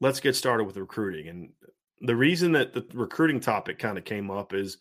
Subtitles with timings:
[0.00, 1.28] Let's get started with recruiting.
[1.28, 1.50] And
[2.00, 4.78] the reason that the recruiting topic kind of came up is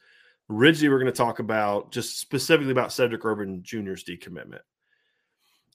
[0.49, 4.61] originally we're going to talk about just specifically about Cedric Irvin Jr.'s decommitment.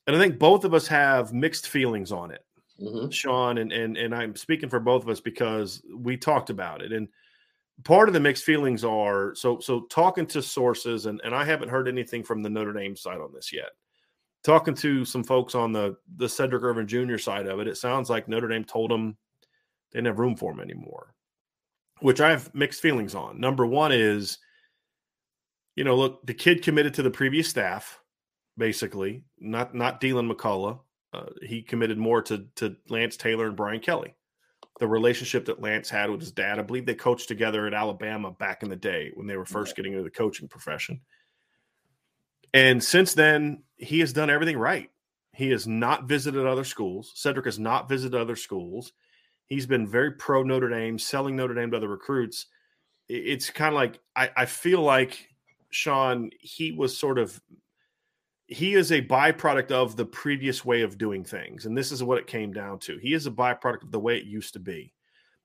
[0.06, 2.44] And I think both of us have mixed feelings on it,
[2.80, 3.10] mm-hmm.
[3.10, 6.92] Sean, and, and and I'm speaking for both of us because we talked about it.
[6.92, 7.08] And
[7.84, 11.70] part of the mixed feelings are so so talking to sources, and, and I haven't
[11.70, 13.70] heard anything from the Notre Dame side on this yet.
[14.42, 17.16] Talking to some folks on the the Cedric Irvin Jr.
[17.16, 19.16] side of it, it sounds like Notre Dame told him
[19.94, 21.14] they didn't have room for him anymore,
[22.00, 23.40] which I have mixed feelings on.
[23.40, 24.38] Number one is,
[25.76, 28.00] you know, look, the kid committed to the previous staff,
[28.58, 30.80] basically, not not Deland McCullough.
[31.12, 34.16] Uh, he committed more to to Lance Taylor and Brian Kelly.
[34.80, 38.32] The relationship that Lance had with his dad, I believe they coached together at Alabama
[38.32, 41.00] back in the day when they were first getting into the coaching profession.
[42.52, 44.90] And since then, he has done everything right.
[45.32, 47.12] He has not visited other schools.
[47.14, 48.92] Cedric has not visited other schools.
[49.46, 52.46] He's been very pro Notre Dame, selling Notre Dame to other recruits.
[53.08, 55.28] It's kind of like I, I feel like
[55.70, 57.40] Sean, he was sort of
[58.46, 61.66] he is a byproduct of the previous way of doing things.
[61.66, 62.98] And this is what it came down to.
[62.98, 64.92] He is a byproduct of the way it used to be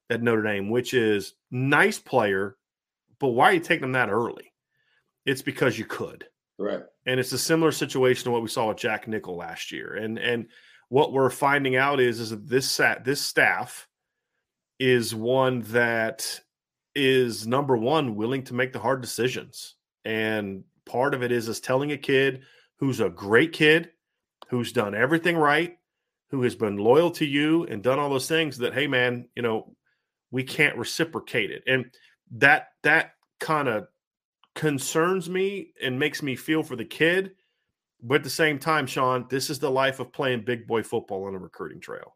[0.09, 2.57] at Notre Dame, which is nice player,
[3.19, 4.53] but why are you taking them that early?
[5.25, 6.25] It's because you could.
[6.57, 6.81] Right.
[7.05, 9.95] And it's a similar situation to what we saw with Jack Nickel last year.
[9.95, 10.47] And and
[10.89, 13.87] what we're finding out is is that this sat this staff
[14.79, 16.39] is one that
[16.95, 19.75] is number one willing to make the hard decisions.
[20.05, 22.43] And part of it is is telling a kid
[22.77, 23.91] who's a great kid
[24.49, 25.77] who's done everything right
[26.31, 29.43] who has been loyal to you and done all those things that hey man you
[29.43, 29.75] know
[30.31, 31.63] we can't reciprocate it.
[31.67, 31.85] And
[32.31, 33.87] that that kind of
[34.55, 37.31] concerns me and makes me feel for the kid.
[38.01, 41.25] But at the same time sean this is the life of playing big boy football
[41.25, 42.15] on a recruiting trail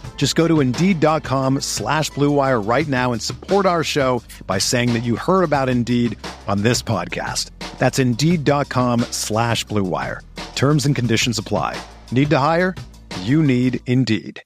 [0.21, 4.99] Just go to Indeed.com slash BlueWire right now and support our show by saying that
[4.99, 6.15] you heard about Indeed
[6.47, 7.49] on this podcast.
[7.79, 10.19] That's Indeed.com slash BlueWire.
[10.53, 11.75] Terms and conditions apply.
[12.11, 12.75] Need to hire?
[13.21, 14.43] You need Indeed.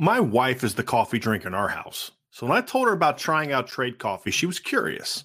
[0.00, 2.10] My wife is the coffee drinker in our house.
[2.32, 5.22] So when I told her about trying out trade coffee, she was curious.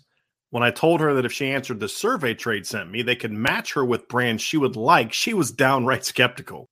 [0.50, 3.34] When I told her that if she answered the survey trade sent me, they could
[3.34, 6.70] match her with brands she would like, she was downright skeptical.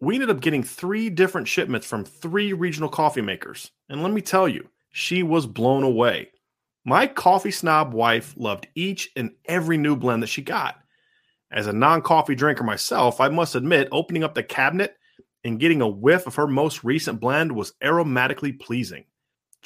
[0.00, 3.70] we ended up getting three different shipments from three regional coffee makers.
[3.88, 6.28] And let me tell you, she was blown away.
[6.84, 10.76] My coffee snob wife loved each and every new blend that she got.
[11.50, 14.96] As a non coffee drinker myself, I must admit, opening up the cabinet
[15.42, 19.04] and getting a whiff of her most recent blend was aromatically pleasing.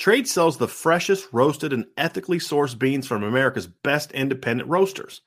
[0.01, 5.21] Trade sells the freshest roasted and ethically sourced beans from America's best independent roasters.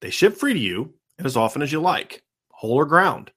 [0.00, 2.22] They ship free to you and as often as you like,
[2.52, 3.32] whole or ground.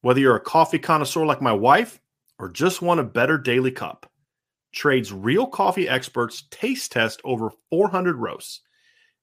[0.00, 2.00] Whether you're a coffee connoisseur like my wife
[2.38, 4.10] or just want a better daily cup,
[4.72, 8.62] Trade's real coffee experts taste test over 400 roasts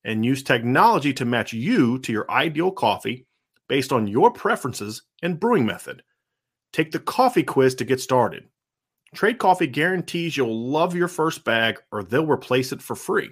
[0.04, 3.26] and use technology to match you to your ideal coffee
[3.68, 6.04] based on your preferences and brewing method.
[6.72, 8.51] Take the coffee quiz to get started.
[9.14, 13.32] Trade Coffee guarantees you'll love your first bag or they'll replace it for free.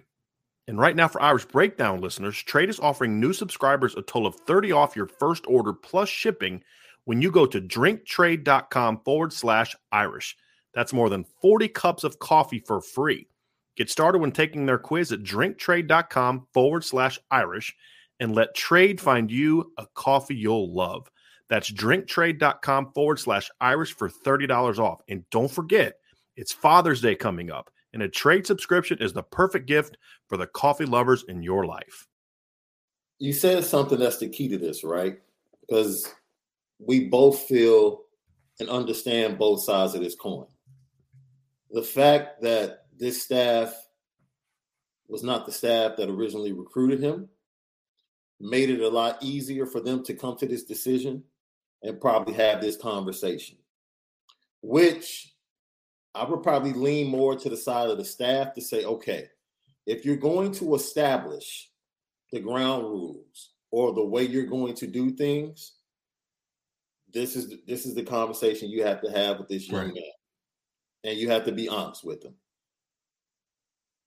[0.68, 4.36] And right now, for Irish Breakdown listeners, Trade is offering new subscribers a total of
[4.36, 6.64] 30 off your first order plus shipping
[7.06, 10.38] when you go to drinktrade.com forward slash Irish.
[10.76, 13.28] That's more than 40 cups of coffee for free.
[13.78, 17.74] Get started when taking their quiz at drinktrade.com forward slash Irish
[18.20, 21.10] and let trade find you a coffee you'll love.
[21.50, 25.01] That's drinktrade.com forward slash Irish for $30 off.
[25.10, 25.96] And don't forget,
[26.36, 29.98] it's Father's Day coming up, and a trade subscription is the perfect gift
[30.28, 32.07] for the coffee lovers in your life.
[33.18, 35.18] You said something that's the key to this, right?
[35.62, 36.07] Because
[36.80, 38.04] we both feel
[38.60, 40.45] and understand both sides of this coin.
[41.72, 43.74] The fact that this staff
[45.07, 47.28] was not the staff that originally recruited him
[48.40, 51.24] made it a lot easier for them to come to this decision
[51.84, 53.58] and probably have this conversation,
[54.62, 55.34] which
[56.14, 59.28] I would probably lean more to the side of the staff to say, okay,
[59.86, 61.70] if you're going to establish
[62.31, 65.74] the ground rules or the way you're going to do things,
[67.12, 69.94] this is this is the conversation you have to have with this young right.
[69.96, 70.04] man,
[71.06, 72.36] and you have to be honest with him.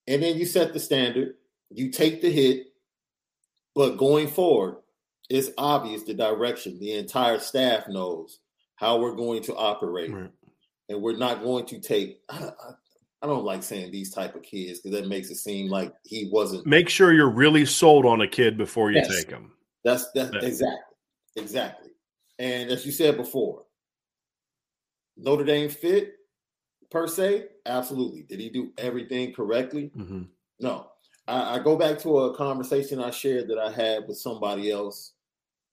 [0.06, 1.34] And then you set the standard,
[1.70, 2.66] you take the hit,
[3.74, 4.76] but going forward,
[5.30, 6.78] it's obvious the direction.
[6.78, 8.40] The entire staff knows
[8.76, 10.30] how we're going to operate, right.
[10.88, 12.20] and we're not going to take.
[12.28, 12.50] I,
[13.22, 16.28] I, don't like saying these type of kids because that makes it seem like he
[16.32, 16.66] wasn't.
[16.66, 19.16] Make sure you're really sold on a kid before you yes.
[19.16, 19.52] take him.
[19.84, 20.96] That's that's exactly
[21.36, 21.90] exactly.
[22.38, 23.64] And as you said before,
[25.16, 26.14] Notre Dame fit
[26.90, 28.22] per se, absolutely.
[28.22, 29.90] Did he do everything correctly?
[29.96, 30.22] Mm-hmm.
[30.60, 30.88] No.
[31.28, 35.12] I, I, go back to a conversation I shared that I had with somebody else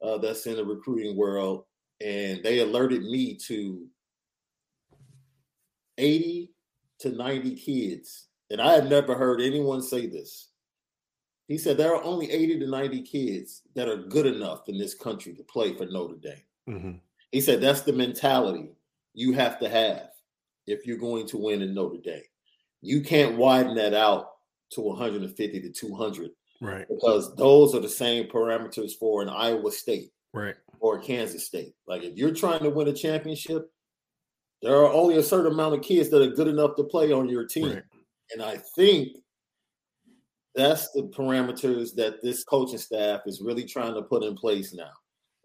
[0.01, 1.65] uh, that's in the recruiting world,
[2.01, 3.85] and they alerted me to
[5.97, 6.51] 80
[6.99, 8.27] to 90 kids.
[8.49, 10.49] And I had never heard anyone say this.
[11.47, 14.93] He said there are only 80 to 90 kids that are good enough in this
[14.93, 16.43] country to play for Notre Dame.
[16.69, 16.91] Mm-hmm.
[17.31, 18.69] He said that's the mentality
[19.13, 20.09] you have to have
[20.67, 22.21] if you're going to win in Notre Dame.
[22.81, 24.29] You can't widen that out
[24.71, 26.31] to 150 to 200
[26.61, 26.85] Right.
[26.89, 30.11] Because those are the same parameters for an Iowa State.
[30.33, 30.55] Right.
[30.79, 31.73] Or Kansas State.
[31.87, 33.71] Like if you're trying to win a championship,
[34.61, 37.29] there are only a certain amount of kids that are good enough to play on
[37.29, 37.73] your team.
[37.73, 37.83] Right.
[38.31, 39.09] And I think
[40.53, 44.91] that's the parameters that this coaching staff is really trying to put in place now.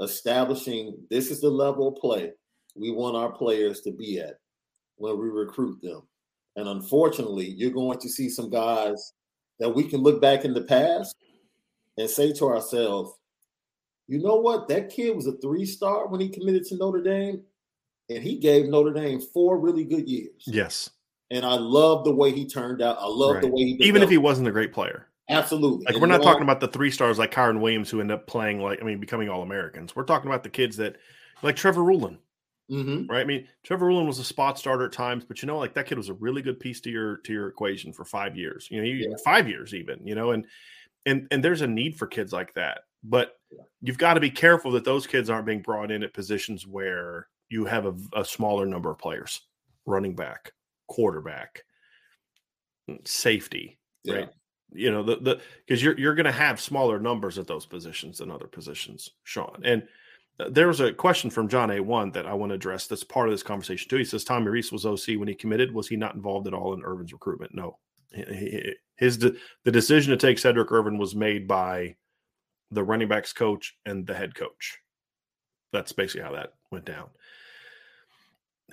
[0.01, 2.33] Establishing this is the level of play
[2.77, 4.35] we want our players to be at
[4.97, 6.03] when we recruit them.
[6.57, 9.13] And unfortunately, you're going to see some guys
[9.61, 11.17] that we can look back in the past
[11.97, 13.13] and say to ourselves,
[14.07, 14.69] you know what?
[14.69, 17.43] That kid was a three star when he committed to Notre Dame,
[18.11, 20.43] and he gave Notre Dame four really good years.
[20.47, 20.91] Yes.
[21.31, 22.99] And I love the way he turned out.
[22.99, 23.43] I love right.
[23.43, 25.09] the way he even if he wasn't a great player.
[25.31, 25.87] Absolutely.
[25.87, 28.27] Like and we're not talking about the three stars like Kyren Williams who end up
[28.27, 29.97] playing like I mean becoming all Americans.
[29.97, 30.97] We're talking about the kids that
[31.43, 32.19] like Trevor Ruhland.
[32.71, 33.11] Mm-hmm.
[33.11, 33.21] Right.
[33.21, 35.87] I mean, Trevor Ruhland was a spot starter at times, but you know, like that
[35.87, 38.69] kid was a really good piece to your to your equation for five years.
[38.71, 39.17] You know, yeah.
[39.23, 40.07] five years even.
[40.07, 40.47] You know, and
[41.05, 42.83] and and there's a need for kids like that.
[43.03, 43.63] But yeah.
[43.83, 47.29] you've got to be careful that those kids aren't being brought in at positions where
[47.51, 49.43] you have a, a smaller number of players,
[49.85, 50.53] running back,
[50.89, 51.65] quarterback,
[52.89, 54.15] mm, safety, yeah.
[54.15, 54.31] right?
[54.73, 58.19] You know, the the because you're you're going to have smaller numbers at those positions
[58.19, 59.87] than other positions, Sean, and
[60.51, 63.33] there was a question from John A1 that I want to address that's part of
[63.33, 63.97] this conversation too.
[63.97, 65.73] He says Tommy Rees was OC when he committed.
[65.73, 67.55] Was he not involved at all in Irvin's recruitment?
[67.55, 67.79] No.
[68.97, 71.97] His the decision to take Cedric Irvin was made by
[72.71, 74.79] the running backs coach and the head coach.
[75.73, 77.09] That's basically how that went down.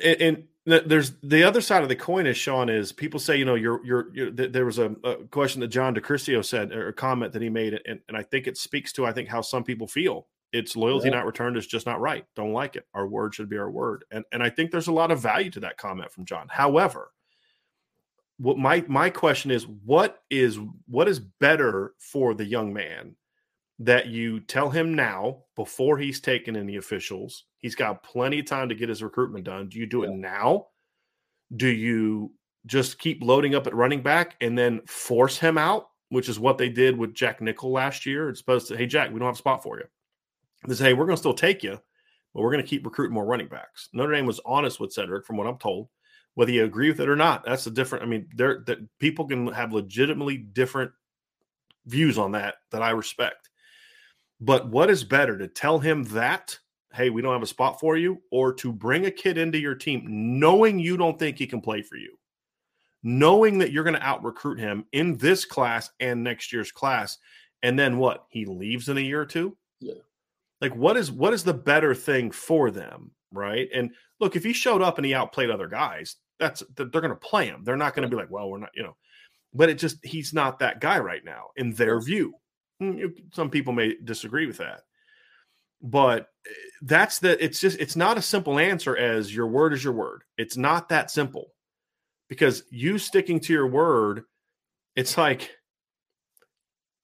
[0.04, 0.48] And, and
[0.86, 3.84] there's the other side of the coin is Sean is people say you know you're
[3.86, 7.42] you're, you're there was a, a, question that John DeCristio said or a comment that
[7.42, 10.28] he made and, and I think it speaks to I think how some people feel
[10.54, 11.16] It's loyalty yeah.
[11.16, 12.26] not returned is just not right.
[12.36, 12.86] Don't like it.
[12.94, 14.06] Our word should be our word.
[14.12, 16.48] And and I think there's a lot of value to that comment from John.
[16.50, 17.12] However,
[18.42, 23.16] what my my question is what is what is better for the young man
[23.78, 28.68] that you tell him now before he's taken any officials he's got plenty of time
[28.68, 30.10] to get his recruitment done do you do yeah.
[30.10, 30.66] it now
[31.56, 32.32] do you
[32.66, 36.58] just keep loading up at running back and then force him out which is what
[36.58, 39.36] they did with jack nickel last year it's supposed to hey jack we don't have
[39.36, 39.86] a spot for you
[40.68, 41.80] they say hey we're going to still take you
[42.34, 45.26] but we're going to keep recruiting more running backs notre dame was honest with cedric
[45.26, 45.88] from what i'm told
[46.36, 47.46] whether you agree with it or not.
[47.46, 48.04] That's a different.
[48.04, 50.92] I mean, there that people can have legitimately different
[51.86, 53.50] views on that that I respect.
[54.40, 56.58] But what is better to tell him that,
[56.94, 59.76] hey, we don't have a spot for you, or to bring a kid into your
[59.76, 62.18] team knowing you don't think he can play for you,
[63.04, 67.18] knowing that you're going to out recruit him in this class and next year's class,
[67.62, 68.26] and then what?
[68.30, 69.56] He leaves in a year or two.
[69.80, 69.94] Yeah.
[70.62, 73.12] Like what is what is the better thing for them?
[73.32, 73.70] right?
[73.74, 77.16] And look, if he showed up and he outplayed other guys, that's they're going to
[77.16, 77.64] play him.
[77.64, 78.96] They're not going to be like, well, we're not, you know.
[79.54, 82.34] But it just he's not that guy right now in their view.
[82.80, 84.82] Hmm, some people may disagree with that,
[85.82, 86.52] but eh,
[86.84, 87.44] that's the.
[87.44, 90.24] It's just it's not a simple answer as your word is your word.
[90.38, 91.48] It's not that simple
[92.30, 94.24] because you sticking to your word,
[94.96, 95.52] it's like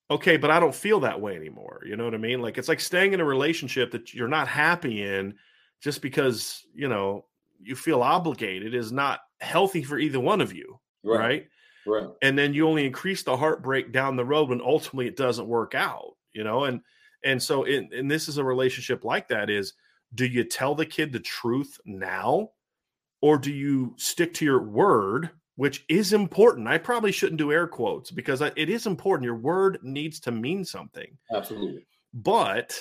[0.10, 1.82] okay, but I don't feel that way anymore.
[1.86, 2.42] You know what I mean?
[2.42, 5.36] Like it's like staying in a relationship that you're not happy in
[5.82, 7.26] just because you know
[7.62, 11.20] you feel obligated is not healthy for either one of you right.
[11.20, 11.48] right
[11.86, 15.48] right and then you only increase the heartbreak down the road when ultimately it doesn't
[15.48, 16.82] work out you know and
[17.24, 19.74] and so in, and this is a relationship like that is
[20.16, 22.50] do you tell the kid the truth now
[23.22, 26.68] or do you stick to your word which is important.
[26.68, 29.26] I probably shouldn't do air quotes because it is important.
[29.26, 31.18] Your word needs to mean something.
[31.34, 31.86] Absolutely.
[32.14, 32.80] But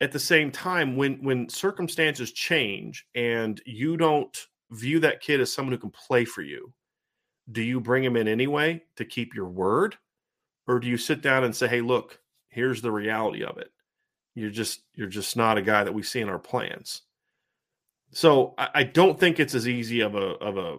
[0.00, 4.36] at the same time when when circumstances change and you don't
[4.70, 6.72] view that kid as someone who can play for you
[7.50, 9.96] do you bring him in anyway to keep your word?
[10.68, 13.70] Or do you sit down and say hey look here's the reality of it.
[14.34, 17.02] You're just you're just not a guy that we see in our plans.
[18.12, 20.78] So I, I don't think it's as easy of a of a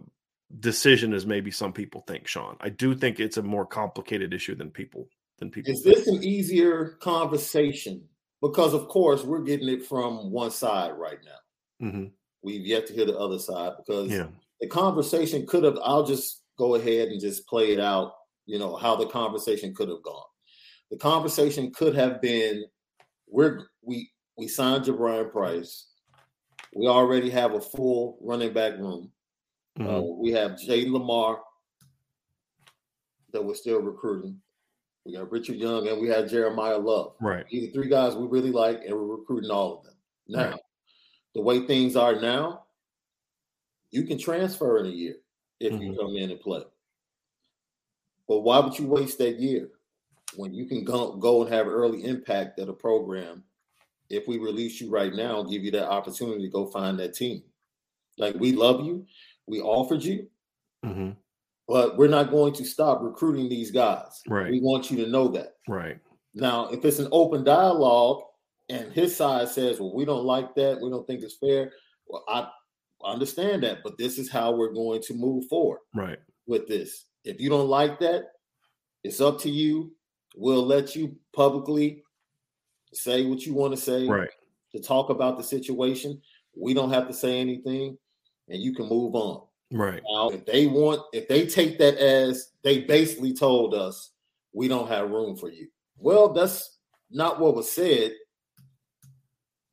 [0.59, 4.55] decision as maybe some people think sean i do think it's a more complicated issue
[4.55, 5.07] than people
[5.39, 8.03] than people is this an easier conversation
[8.41, 11.87] because of course we're getting it from one side right now.
[11.87, 12.05] Mm-hmm.
[12.41, 14.27] We've yet to hear the other side because yeah.
[14.59, 15.77] the conversation could have.
[15.83, 18.13] I'll just go ahead and just play it out.
[18.47, 20.25] You know how the conversation could have gone.
[20.89, 22.65] The conversation could have been:
[23.27, 25.87] we're we we signed Jadarian Price.
[26.73, 29.11] We already have a full running back room.
[29.79, 29.95] Uh, mm-hmm.
[29.95, 31.39] Uh, we have Jay Limar
[33.31, 34.39] that we're still recruiting.
[35.05, 37.15] We got Richard Young and we had Jeremiah Love.
[37.21, 37.45] Right.
[37.49, 39.95] These are three guys we really like, and we're recruiting all of them.
[40.27, 40.59] Now, right.
[41.33, 42.63] the way things are now,
[43.89, 45.15] you can transfer in a year
[45.59, 45.81] if mm-hmm.
[45.81, 46.63] you come in and play.
[48.27, 49.69] But why would you waste that year
[50.35, 53.43] when you can go, go and have early impact at a program?
[54.09, 57.43] If we release you right now, give you that opportunity to go find that team.
[58.17, 59.05] Like we love you,
[59.47, 60.27] we offered you.
[60.85, 61.11] Mm-hmm
[61.71, 64.21] but we're not going to stop recruiting these guys.
[64.27, 64.51] Right.
[64.51, 65.53] We want you to know that.
[65.69, 65.99] Right.
[66.33, 68.23] Now, if it's an open dialogue
[68.67, 71.71] and his side says, well, we don't like that, we don't think it's fair,
[72.07, 72.49] well, I
[73.05, 75.79] understand that, but this is how we're going to move forward.
[75.95, 76.19] Right.
[76.45, 77.05] With this.
[77.23, 78.23] If you don't like that,
[79.05, 79.93] it's up to you.
[80.35, 82.03] We'll let you publicly
[82.93, 84.07] say what you want to say.
[84.07, 84.29] Right.
[84.73, 86.21] To talk about the situation.
[86.53, 87.97] We don't have to say anything
[88.51, 89.41] and you can move on.
[89.71, 90.01] Right.
[90.11, 94.11] Now, if they want, if they take that as they basically told us
[94.53, 95.67] we don't have room for you.
[95.97, 96.77] Well, that's
[97.09, 98.13] not what was said,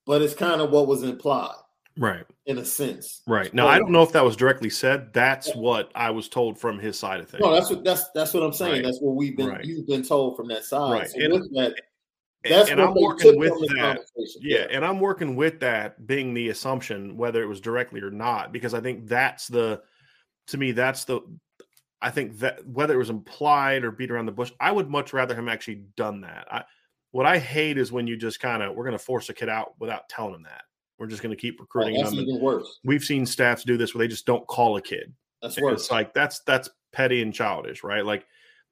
[0.07, 1.57] but it's kind of what was implied.
[1.99, 2.25] Right.
[2.47, 3.23] In a sense.
[3.27, 3.53] Right.
[3.53, 5.13] Now, I don't know if that was directly said.
[5.13, 7.43] That's what I was told from his side of things.
[7.43, 8.75] No, that's what that's that's what I'm saying.
[8.75, 8.85] Right.
[8.85, 9.65] That's what we've been right.
[9.65, 10.93] you've been told from that side.
[10.93, 11.11] Right.
[11.11, 11.75] So and, that,
[12.45, 14.01] that's and I'm working with that.
[14.41, 18.53] Yeah, and I'm working with that being the assumption, whether it was directly or not,
[18.53, 19.83] because I think that's the,
[20.49, 21.21] to me, that's the,
[22.01, 25.13] I think that whether it was implied or beat around the bush, I would much
[25.13, 26.47] rather him actually done that.
[26.51, 26.65] I,
[27.11, 29.49] what I hate is when you just kind of we're going to force a kid
[29.49, 30.63] out without telling him that.
[30.99, 32.21] We're just going to keep recruiting oh, that's them.
[32.21, 32.81] Even worse.
[32.85, 35.13] We've seen staffs do this where they just don't call a kid.
[35.41, 35.83] That's worse.
[35.83, 38.05] It's like that's that's petty and childish, right?
[38.05, 38.27] Like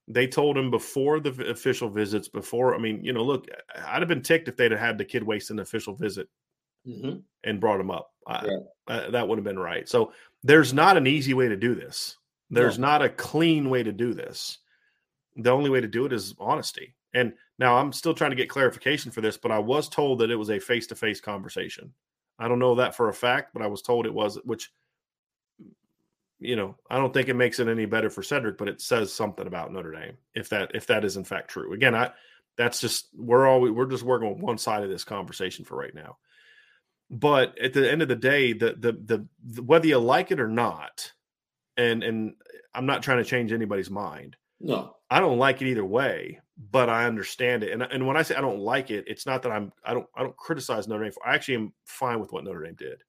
[0.09, 3.47] they told him before the official visits, before, I mean, you know, look,
[3.87, 6.29] I'd have been ticked if they'd have had the kid waste an official visit
[6.87, 7.19] mm-hmm.
[7.45, 8.13] and brought him up.
[8.29, 8.59] Yeah.
[8.89, 9.89] Uh, that would have been right.
[9.89, 12.17] So there's not an easy way to do this.
[12.51, 12.87] There's no.
[12.87, 14.59] not a clean way to do this.
[15.37, 16.95] The only way to do it is honesty.
[17.15, 20.31] And Now I'm still trying to get clarification for this, but I was told that
[20.31, 21.93] it was a face to face conversation.
[22.39, 24.71] I don't know that for a fact, but I was told it was, which
[26.39, 29.13] you know, I don't think it makes it any better for Cedric, but it says
[29.13, 31.73] something about Notre Dame if that if that is in fact true.
[31.73, 32.11] Again, I
[32.57, 35.95] that's just we're all we're just working on one side of this conversation for right
[35.95, 36.19] now.
[37.11, 40.41] But at the end of the day, the the the, the whether you like it
[40.41, 41.13] or not,
[41.77, 42.35] and and
[42.75, 44.37] I'm not trying to change anybody's mind.
[44.61, 46.41] No, I don't like it either way,
[46.71, 47.73] but I understand it.
[47.73, 50.07] And and when I say I don't like it, it's not that I'm I don't
[50.15, 51.13] I don't criticize Notre Dame.
[51.13, 53.03] For, I actually am fine with what Notre Dame did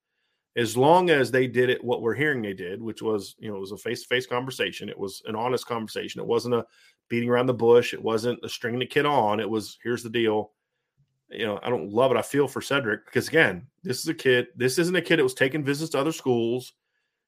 [0.57, 3.55] as long as they did it what we're hearing they did which was you know
[3.55, 4.89] it was a face-to-face conversation.
[4.89, 6.19] It was an honest conversation.
[6.19, 6.65] It wasn't a
[7.09, 7.93] beating around the bush.
[7.93, 9.39] It wasn't a stringing the kid on.
[9.39, 10.51] It was here's the deal.
[11.29, 12.17] You know i don't love it.
[12.17, 15.23] I feel for cedric because again this is a kid this isn't a kid that
[15.23, 16.73] was taking visits to other schools.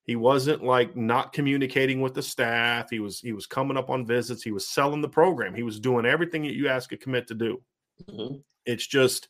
[0.03, 2.89] He wasn't like not communicating with the staff.
[2.89, 4.41] He was he was coming up on visits.
[4.41, 5.53] He was selling the program.
[5.53, 7.61] He was doing everything that you ask a commit to do.
[8.09, 8.35] Mm-hmm.
[8.65, 9.27] it's just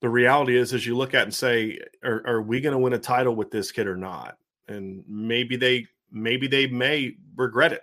[0.00, 2.94] the reality is, as you look at and say, are, are we going to win
[2.94, 4.38] a title with this kid or not?
[4.68, 7.82] And maybe they, maybe they may regret it,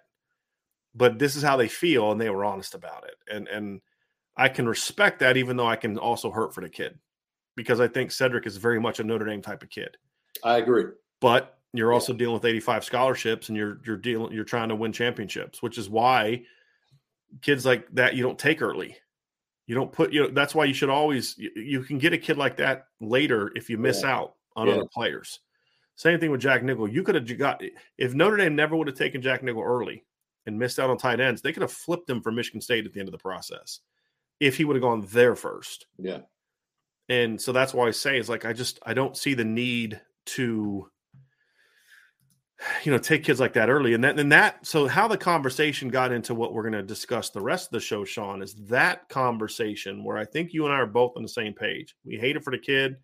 [0.96, 3.16] but this is how they feel, and they were honest about it.
[3.34, 3.82] And and
[4.36, 6.98] I can respect that, even though I can also hurt for the kid,
[7.56, 9.98] because I think Cedric is very much a Notre Dame type of kid.
[10.44, 10.86] I agree,
[11.20, 14.92] but you're also dealing with 85 scholarships, and you're you're dealing you're trying to win
[14.92, 16.44] championships, which is why
[17.42, 18.96] kids like that you don't take early
[19.68, 22.18] you don't put you know that's why you should always you, you can get a
[22.18, 24.16] kid like that later if you miss yeah.
[24.16, 24.76] out on yeah.
[24.76, 25.40] other players.
[25.96, 26.88] Same thing with Jack Nickel.
[26.88, 30.04] You could have got eh, if Notre Dame never would have taken Jack Nickel early
[30.46, 32.94] and missed out on tight ends, they could have flipped him for Michigan State at
[32.94, 33.82] the end of the process
[34.40, 35.88] if he would have gone there first.
[35.98, 36.20] Yeah.
[37.10, 40.00] And so that's why I say is like I just I don't see the need
[40.28, 40.90] to
[42.84, 43.94] you know take kids like that early.
[43.94, 47.30] And then and that so how the conversation got into what we're going to discuss
[47.30, 50.78] the rest of the show sean is that conversation where i think you and i
[50.78, 51.96] are both on the same page.
[52.06, 52.98] We hate it for the kid.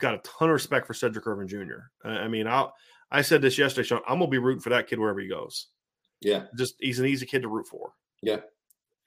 [0.00, 2.66] Got a ton of respect for cedric irvin jr i mean i
[3.10, 5.68] i said this yesterday sean i'm gonna be rooting for that kid wherever he goes.
[6.20, 6.44] Yeah.
[6.56, 7.92] Just he's an easy kid to root for.
[8.22, 8.38] Yeah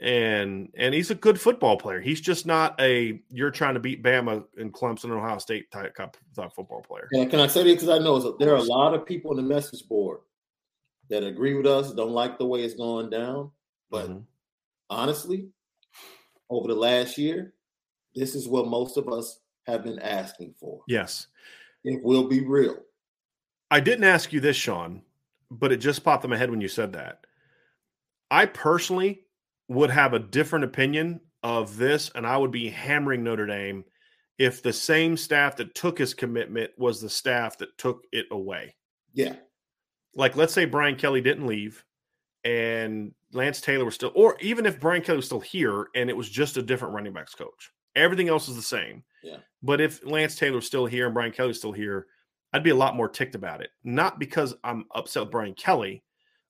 [0.01, 2.01] and and he's a good football player.
[2.01, 5.95] He's just not a you're trying to beat Bama and Clemson and Ohio State type,
[5.95, 7.07] type football player.
[7.11, 9.37] Yeah, can I say that because I know there are a lot of people in
[9.37, 10.19] the message board
[11.09, 13.51] that agree with us, don't like the way it's going down,
[13.89, 14.19] but mm-hmm.
[14.89, 15.47] honestly,
[16.49, 17.53] over the last year,
[18.15, 20.81] this is what most of us have been asking for.
[20.87, 21.27] Yes,
[21.83, 22.77] it will be real.
[23.71, 25.03] I didn't ask you this, Sean,
[25.49, 27.25] but it just popped in my head when you said that.
[28.31, 29.24] I personally
[29.67, 33.83] would have a different opinion of this, and I would be hammering Notre Dame
[34.37, 38.75] if the same staff that took his commitment was the staff that took it away.
[39.13, 39.35] Yeah.
[40.15, 41.83] Like, let's say Brian Kelly didn't leave
[42.43, 46.17] and Lance Taylor was still, or even if Brian Kelly was still here and it
[46.17, 49.03] was just a different running backs coach, everything else is the same.
[49.23, 49.37] Yeah.
[49.63, 52.07] But if Lance Taylor was still here and Brian Kelly was still here,
[52.53, 53.69] I'd be a lot more ticked about it.
[53.83, 56.03] Not because I'm upset with Brian Kelly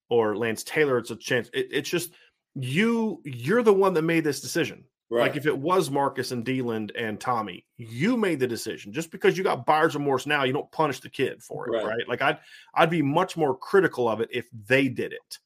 [0.10, 0.98] or Lance Taylor.
[0.98, 1.50] It's a chance.
[1.54, 2.12] It, it's just
[2.56, 4.84] you you're the one that made this decision.
[5.10, 5.22] Right.
[5.22, 8.92] Like if it was Marcus and Deland and Tommy, you made the decision.
[8.92, 11.86] Just because you got buyer's remorse now, you don't punish the kid for it, right?
[11.86, 12.10] right?
[12.10, 12.40] Like I'd
[12.74, 15.40] I'd be much more critical of it if they did it.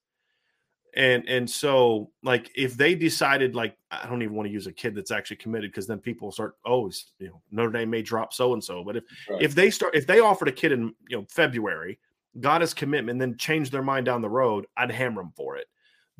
[0.95, 4.72] And and so like if they decided like I don't even want to use a
[4.72, 8.34] kid that's actually committed because then people start oh you know Notre Dame may drop
[8.34, 8.84] so and so.
[8.84, 9.41] But if right.
[9.41, 12.00] if they start if they offered a kid in you know February,
[12.39, 15.67] got his commitment, then changed their mind down the road, I'd hammer them for it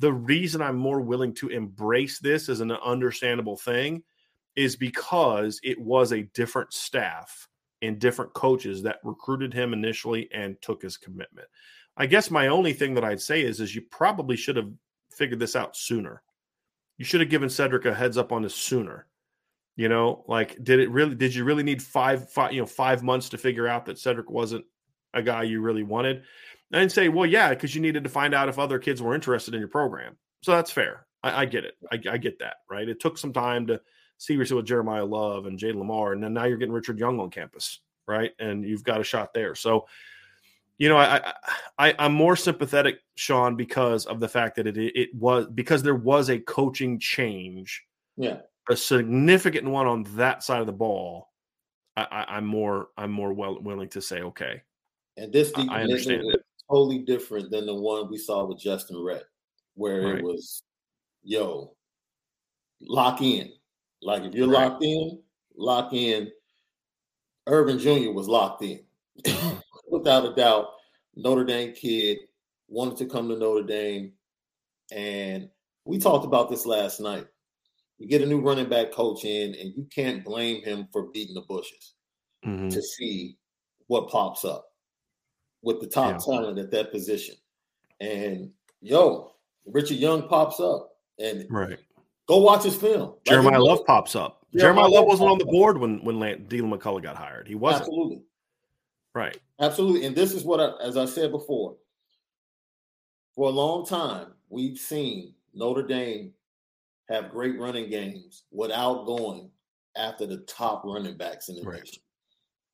[0.00, 4.02] the reason I'm more willing to embrace this as an understandable thing
[4.56, 7.48] is because it was a different staff
[7.82, 11.46] and different coaches that recruited him initially and took his commitment.
[11.96, 14.70] I guess my only thing that I'd say is is you probably should have
[15.12, 16.22] figured this out sooner.
[16.96, 19.06] You should have given Cedric a heads up on this sooner.
[19.76, 23.02] You know, like did it really did you really need five, five you know 5
[23.02, 24.64] months to figure out that Cedric wasn't
[25.12, 26.22] a guy you really wanted?
[26.72, 29.54] And say, well, yeah, because you needed to find out if other kids were interested
[29.54, 30.16] in your program.
[30.42, 31.06] So that's fair.
[31.22, 31.74] I, I get it.
[31.90, 32.58] I, I, get that.
[32.70, 32.88] Right.
[32.88, 33.80] It took some time to
[34.18, 37.18] see yourself with Jeremiah Love and Jayden Limar, and then now you're getting Richard Young
[37.20, 38.32] on campus, right?
[38.38, 39.54] And you've got a shot there.
[39.54, 39.86] So,
[40.78, 41.34] you know, I,
[41.78, 45.94] I I'm more sympathetic, Sean, because of the fact that it it was because there
[45.94, 47.82] was a coaching change.
[48.16, 48.38] Yeah.
[48.68, 51.30] A significant one on that side of the ball.
[51.96, 54.62] I, I, am more I'm more well willing to say okay.
[55.16, 59.22] And this I understand it totally different than the one we saw with Justin Rett,
[59.74, 60.18] where right.
[60.18, 60.62] it was,
[61.22, 61.74] yo,
[62.80, 63.50] lock in.
[64.02, 64.68] Like if you're right.
[64.70, 65.18] locked in,
[65.56, 66.30] lock in.
[67.46, 68.12] Irvin Jr.
[68.12, 68.80] was locked in.
[69.90, 70.68] Without a doubt,
[71.16, 72.18] Notre Dame kid
[72.68, 74.12] wanted to come to Notre Dame.
[74.92, 75.48] And
[75.84, 77.26] we talked about this last night.
[77.98, 81.34] you get a new running back coach in, and you can't blame him for beating
[81.34, 81.92] the bushes
[82.46, 82.72] Mhm.
[82.72, 83.36] to see
[83.88, 84.69] what pops up
[85.62, 86.18] with the top Yeah.
[86.34, 87.36] talent at that position.
[88.00, 89.32] And yo,
[89.66, 91.78] Richard Young pops up, and Right.
[92.26, 93.14] go watch his film.
[93.26, 94.46] Jeremiah it- Love pops up.
[94.52, 97.46] Jeremiah Jeremiah Love wasn't on the board when when Lan- Dylan McCullough got hired.
[97.46, 97.82] He wasn't.
[97.82, 98.22] Absolutely.
[99.14, 99.38] Right.
[99.58, 100.06] Absolutely.
[100.06, 101.76] And this is what, I, as I said before,
[103.34, 106.34] for a long time, we've seen Notre Dame
[107.08, 109.50] have great running games without going
[109.96, 111.80] after the top running backs in the Right.
[111.80, 112.02] nation.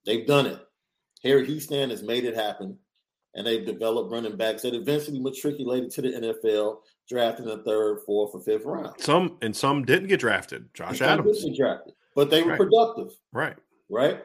[0.05, 0.61] They've done it.
[1.23, 2.79] Harry Hiestand has made it happen,
[3.35, 8.01] and they've developed running backs that eventually matriculated to the NFL, drafted in the third,
[8.07, 9.01] fourth, or fifth round.
[9.01, 10.73] Some and some didn't get drafted.
[10.75, 11.43] Josh Some Adams.
[11.43, 12.59] didn't drafted, but they were Right.
[12.59, 13.13] productive.
[13.33, 13.57] Right.
[13.89, 14.23] right?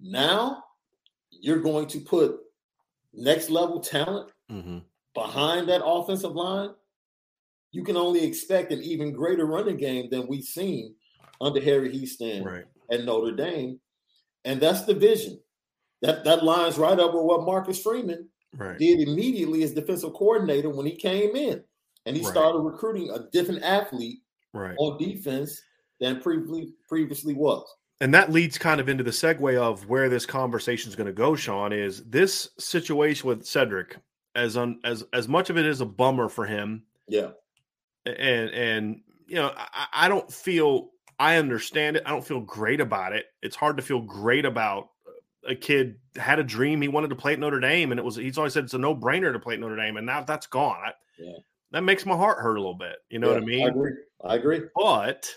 [0.00, 0.64] Now
[1.30, 2.40] you're going to put
[3.12, 4.78] next level talent hmm
[5.14, 6.70] behind that offensive line.
[7.72, 10.94] You can only expect an even greater running game than we've seen
[11.40, 12.64] under Harry Hiestand Right.
[12.90, 13.80] at Notre Dame.
[14.44, 15.40] And that's the vision.
[16.02, 18.78] That that lines right up with what Marcus Freeman Right.
[18.78, 21.62] did immediately as defensive coordinator when he came in.
[22.06, 22.30] And he Right.
[22.30, 24.20] started recruiting a different athlete
[24.54, 24.76] Right.
[24.78, 25.60] on defense
[26.00, 27.66] than previously previously was.
[28.00, 31.12] And that leads kind of into the segue of where this conversation is going to
[31.12, 33.96] go, Sean, is this situation with Cedric,
[34.36, 37.32] as un, as as much of it is a bummer for him, Yeah.
[38.06, 42.04] and and you know, I, I don't feel I understand it.
[42.06, 43.26] I don't feel great about it.
[43.42, 44.90] It's hard to feel great about
[45.46, 48.16] a kid had a dream he wanted to play at Notre Dame, and it was
[48.16, 50.46] he's always said it's a no brainer to play at Notre Dame, and now that's
[50.46, 50.78] gone.
[50.84, 51.32] I, Yeah.
[51.70, 52.96] That makes my heart hurt a little bit.
[53.10, 53.66] You know what I mean?
[53.66, 53.92] I agree.
[54.24, 54.60] I agree.
[54.74, 55.28] but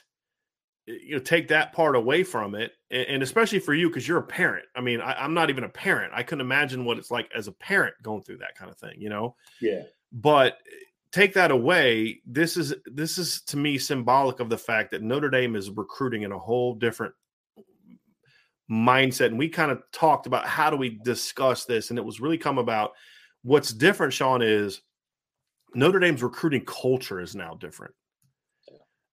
[0.88, 4.18] you know take that part away from it and, and especially for you because you're
[4.18, 7.12] a parent i mean I, i'm not even a parent i couldn't imagine what it's
[7.12, 9.84] like as a parent going through that kind of thing you know Yeah.
[10.12, 10.58] but
[11.12, 15.30] take that away this is this is to me symbolic of the fact that notre
[15.30, 17.14] dame is recruiting in a whole different
[18.70, 22.22] mindset and we kind of talked about how do we discuss this and it was
[22.22, 22.92] really come about
[23.44, 24.82] what's different sean is
[25.76, 27.94] notre dame's recruiting culture is now different.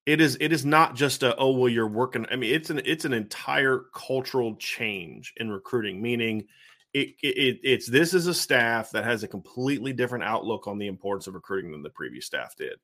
[0.05, 2.81] It is it is not just a oh well you're working i mean it's an
[2.83, 6.47] it's an entire cultural change in recruiting meaning
[6.93, 10.87] it, it it's this is a staff that has a completely different outlook on the
[10.87, 12.79] importance of recruiting than the previous staff did.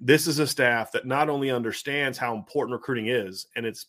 [0.00, 3.86] This is a staff that not only understands how important recruiting is and it's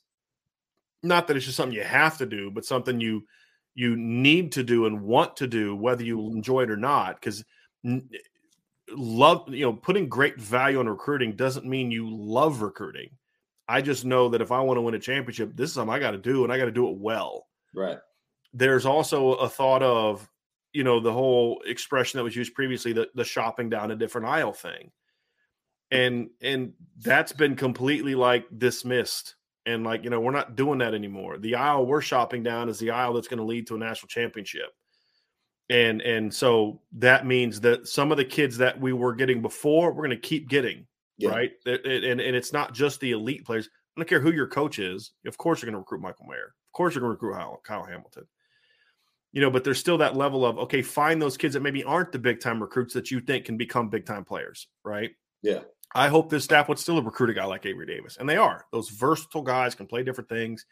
[1.03, 3.23] not that it's just something you have to do but something you
[3.75, 6.37] you need to do and want to do whether you mm-hmm.
[6.37, 7.43] enjoy it or not because
[8.91, 13.09] love you know putting great value on recruiting doesn't mean you love recruiting.
[13.67, 15.99] I just know that if i want to win a championship this is something i
[15.99, 17.47] got to do and i got to do it well.
[17.75, 17.99] Right.
[18.51, 20.27] there's also a thought of
[20.73, 24.27] you know the whole expression that was used previously the, the shopping down a different
[24.27, 24.91] aisle thing.
[25.91, 29.35] And and that's been completely like dismissed
[29.69, 31.37] and like you know we're not doing that anymore.
[31.37, 34.07] The aisle we're shopping down is the aisle that's going to lead to a national
[34.07, 34.71] championship.
[35.69, 39.91] And and so that means that some of the kids that we were getting before
[39.93, 41.29] we're going to keep getting Yeah.
[41.29, 41.51] right?
[41.65, 43.69] And, and it's not just the elite players.
[43.95, 45.11] I don't care who your coach is.
[45.27, 46.55] Of course you're going to recruit michael mayer.
[46.69, 48.23] Of course you're going to recruit kyle hamilton.
[49.31, 52.11] You know but there's still that level of okay find those kids that maybe aren't
[52.11, 55.11] the big time recruits that you think can become big time players right?
[55.43, 55.61] Yeah.
[55.95, 58.65] I hope this staff would still recruit a guy like avery davis and they are.
[58.71, 60.65] Those versatile guys can play different things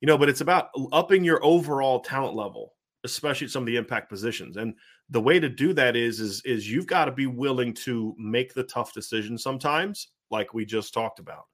[0.00, 3.76] you know but it's about upping your overall talent level especially at some of the
[3.76, 4.74] impact positions and
[5.10, 8.54] the way to do that is is is you've got to be willing to make
[8.54, 11.44] the tough decisions sometimes like we just talked about.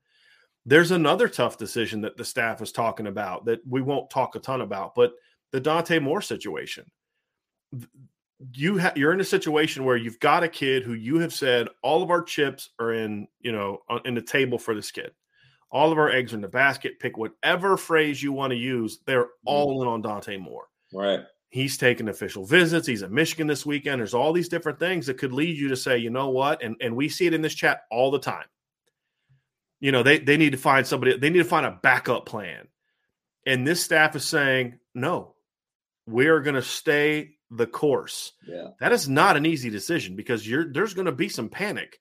[0.66, 4.38] There's another tough decision that the staff is talking about that we won't talk a
[4.38, 5.12] ton about but
[5.52, 6.90] the dante moore situation
[8.52, 11.68] you ha- you're in a situation where you've got a kid who you have said
[11.82, 15.12] all of our chips are in you know in the table for this kid.
[15.70, 17.00] All of our eggs are in the basket.
[17.00, 19.46] Pick whatever phrase you want to use they're mm-hmm.
[19.46, 20.66] all in on dante moore.
[20.92, 21.20] Right.
[21.48, 22.86] he's taking official visits.
[22.86, 24.00] He's in michigan this weekend.
[24.00, 26.62] There's all these different things that could lead you to say you know what?
[26.62, 28.46] And and we see it in this chat all the time.
[29.80, 32.68] You know they they need to find somebody they need to find a backup plan.
[33.46, 35.34] And this staff is saying no.
[36.06, 38.32] We are going to stay the course.
[38.46, 38.68] Yeah.
[38.80, 42.00] that is not an easy decision because you're there's going to be some panic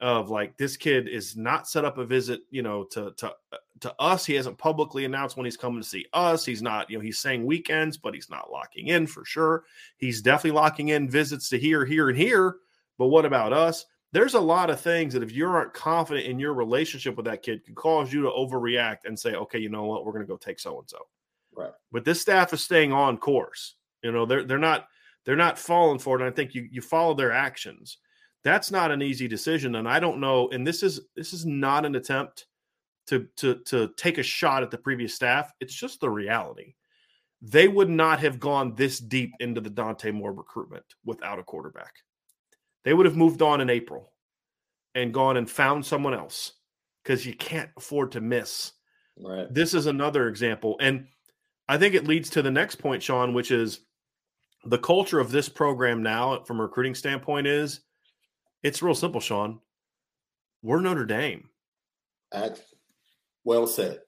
[0.00, 3.32] of like this kid is not set up a visit you know to to
[3.80, 4.24] to us.
[4.26, 6.44] He hasn't publicly announced when he's coming to see us.
[6.44, 9.64] He's not you know he's saying weekends but he's not locking in for sure.
[9.96, 12.56] He's definitely locking in visits to here here and here
[12.98, 13.86] but what about us?
[14.12, 17.42] There's a lot of things that if you aren't confident in your relationship with that
[17.42, 20.04] kid can cause you to overreact and say okay you know what?
[20.04, 20.98] We're going to go take so and so
[21.56, 21.70] Right.
[21.92, 24.86] but this staff is staying on course you know they're they're not
[25.24, 27.98] they're not falling for it and i think you you follow their actions
[28.44, 31.84] that's not an easy decision and i don't know and this is this is not
[31.84, 32.46] an attempt
[33.06, 35.52] to to to take a shot at the previous staff.
[35.60, 36.74] It's just the reality.
[37.42, 41.92] They would not have gone this deep into the Dante Moore recruitment without a quarterback.
[42.84, 44.10] They would have moved on in April
[44.94, 46.52] and gone and found someone else
[47.02, 48.72] because you can't afford to miss.
[49.18, 49.52] Right.
[49.52, 50.76] This is another example.
[50.80, 51.06] And
[51.68, 53.80] I think it leads to the next point, Sean, which is
[54.66, 57.80] the culture of this program now, from a recruiting standpoint, is
[58.62, 59.60] it's real simple, Sean.
[60.62, 61.48] We're Notre Dame.
[62.32, 62.60] At,
[63.44, 64.00] well said.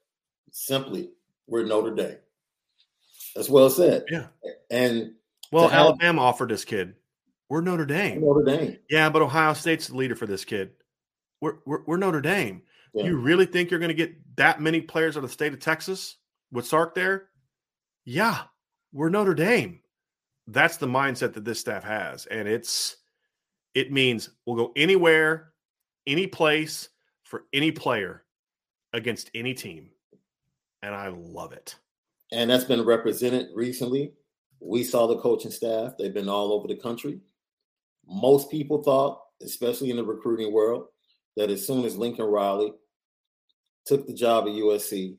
[0.50, 1.10] Simply,
[1.46, 2.16] we're Notre Dame.
[3.34, 4.04] That's well said.
[4.10, 4.28] Yeah.
[4.70, 5.12] And
[5.52, 6.94] well, Alabama have, offered this kid.
[7.48, 8.22] We're Notre Dame.
[8.22, 8.78] Notre Dame.
[8.88, 10.70] Yeah, but Ohio State's the leader for this kid.
[11.40, 12.62] We're we're, we're Notre Dame.
[12.94, 13.04] Yeah.
[13.04, 15.60] You really think you're going to get that many players out of the state of
[15.60, 16.16] Texas
[16.50, 17.28] with Sark there?
[18.06, 18.44] Yeah,
[18.92, 19.80] we're Notre Dame.
[20.46, 22.96] That's the mindset that this staff has, and it's
[23.74, 25.52] it means we'll go anywhere,
[26.06, 26.88] any place
[27.24, 28.24] for any player
[28.92, 29.90] against any team,
[30.82, 31.76] and I love it
[32.32, 34.12] and that's been represented recently.
[34.60, 37.20] We saw the coaching staff, they've been all over the country.
[38.06, 40.86] Most people thought, especially in the recruiting world,
[41.36, 42.72] that as soon as Lincoln Riley
[43.84, 45.16] took the job at USC,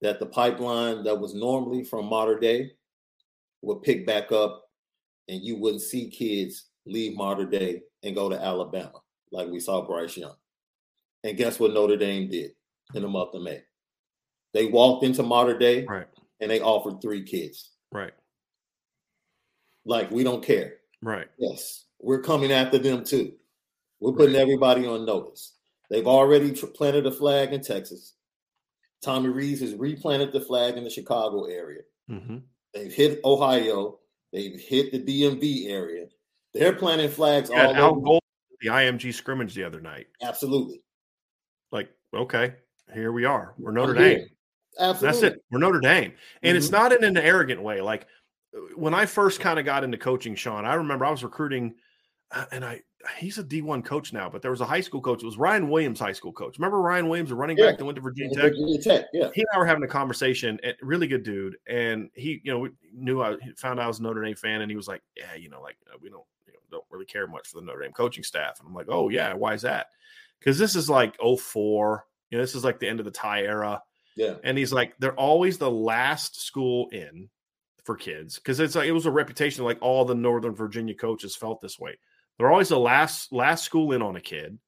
[0.00, 2.72] that the pipeline that was normally from Mater Dei
[3.62, 4.64] would pick back up
[5.28, 9.00] and you wouldn't see kids leave Mater Dei and go to Alabama
[9.32, 10.36] like we saw Bryce Young.
[11.24, 12.52] And guess what Notre Dame did
[12.94, 13.62] in the month of May?
[14.54, 16.06] They walked into Mater Dei right.
[16.40, 17.72] and they offered three kids.
[17.92, 18.12] Right.
[19.84, 20.74] Like we don't care.
[21.02, 21.26] Right.
[21.38, 21.84] Yes.
[22.00, 23.32] We're coming after them too.
[24.00, 24.42] We're putting right.
[24.42, 25.54] everybody on notice.
[25.90, 28.14] They've already planted a flag in Texas.
[29.02, 31.82] Tommy Rees has replanted the flag in the Chicago area.
[32.10, 32.38] Mm-hmm.
[32.76, 33.98] They've hit Ohio.
[34.32, 36.06] They've hit the DMV area.
[36.52, 38.20] They're planting flags all Al over.
[38.60, 40.08] The IMG scrimmage the other night.
[40.22, 40.82] Absolutely.
[41.72, 42.54] Like, okay,
[42.92, 43.54] here we are.
[43.58, 44.26] We're Notre Dame.
[44.78, 45.20] Absolutely.
[45.20, 45.44] That's it.
[45.50, 46.12] We're Notre Dame.
[46.42, 46.56] And mm-hmm.
[46.58, 47.80] it's not in an arrogant way.
[47.80, 48.06] Like
[48.74, 51.74] when I first kind of got into coaching, Sean, I remember I was recruiting
[52.30, 52.82] uh, and I
[53.18, 55.22] he's a D1 coach now, but there was a high school coach.
[55.22, 56.58] It was Ryan Williams, high school coach.
[56.58, 57.66] Remember Ryan Williams, a running yeah.
[57.66, 58.52] back that went to Virginia Tech?
[58.52, 59.30] Virginia Tech, yeah.
[59.34, 61.56] He and I were having a conversation, and really good dude.
[61.66, 64.70] And he, you know, knew I found out I was a Notre Dame fan, and
[64.70, 67.26] he was like, Yeah, you know, like uh, we don't you know, don't really care
[67.26, 68.58] much for the Notre Dame coaching staff.
[68.60, 69.86] And I'm like, Oh, yeah, why is that?
[70.38, 72.04] Because this is like 04.
[72.30, 73.82] You know, this is like the end of the Ty era.
[74.16, 74.34] Yeah.
[74.42, 77.28] And he's like, they're always the last school in
[77.86, 81.36] for kids because it's like it was a reputation like all the Northern Virginia coaches
[81.36, 81.96] felt this way.
[82.38, 84.58] They're always the last last school in on a kid.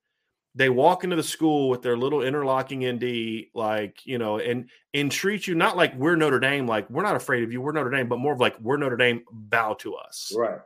[0.54, 5.12] They walk into the school with their little interlocking ND, like you know, and and
[5.12, 7.90] treat you not like we're Notre Dame, like we're not afraid of you, we're Notre
[7.90, 10.32] Dame, but more of like we're Notre Dame, bow to us.
[10.36, 10.60] Right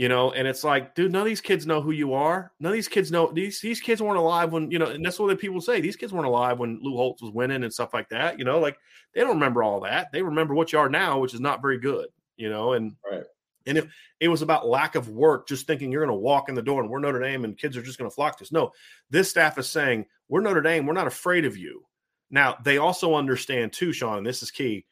[0.00, 2.72] you know and it's like dude none of these kids know who you are none
[2.72, 5.28] of these kids know these these kids weren't alive when you know and that's what
[5.28, 8.08] the people say these kids weren't alive when lou holtz was winning and stuff like
[8.08, 8.78] that you know like
[9.14, 11.78] they don't remember all that they remember what you are now which is not very
[11.78, 12.06] good
[12.38, 13.24] you know and right
[13.66, 13.86] and if
[14.20, 16.80] it was about lack of work just thinking you're going to walk in the door
[16.80, 18.70] and we're notre dame and kids are just going to flock to us no
[19.10, 21.84] this staff is saying we're notre dame we're not afraid of you
[22.30, 24.84] now they also understand too sean and this is key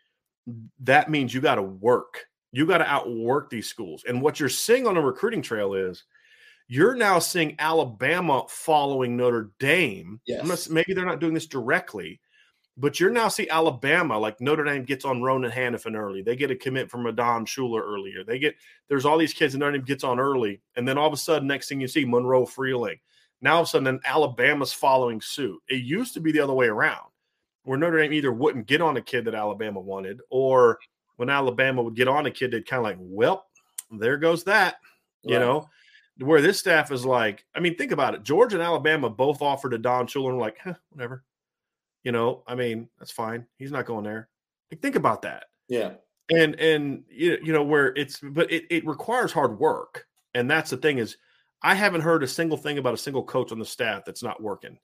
[0.81, 4.04] that means you got to work you got to outwork these schools.
[4.09, 6.04] And what you're seeing on a recruiting trail is
[6.68, 10.20] you're now seeing Alabama following Notre Dame.
[10.26, 10.68] Yes.
[10.68, 12.20] Maybe they're not doing this directly,
[12.78, 16.22] but you're now see Alabama like Notre Dame gets on Ronan Hannafin early.
[16.22, 18.22] They get a commit from Adon Shuler earlier.
[18.24, 18.54] They get
[18.88, 21.16] there's all these kids and Notre Dame gets on early, and then all of a
[21.16, 22.98] sudden, next thing you see, Monroe Freeling.
[23.40, 25.60] Now all of a sudden, Alabama's following suit.
[25.68, 27.08] It used to be the other way around,
[27.64, 30.78] where Notre Dame either wouldn't get on a kid that Alabama wanted, or
[31.16, 33.46] when Alabama would get on a kid, they'd kind of like, well,
[33.90, 34.76] there goes that,
[35.24, 35.44] you right.
[35.44, 35.68] know,
[36.18, 38.22] where this staff is like, I mean, think about it.
[38.22, 41.24] Georgia and Alabama both offered Adon Shuler, like, huh, whatever.
[42.09, 43.44] You know, I mean, that's fine.
[43.59, 44.31] He's not going there.
[44.73, 45.44] Like, think about that.
[45.68, 45.90] Yeah.
[46.31, 50.07] And and you know where it's but it, it requires hard work.
[50.33, 51.18] And that's the thing is
[51.62, 54.42] I haven't heard a single thing about a single coach on the staff that's not
[54.42, 54.79] working.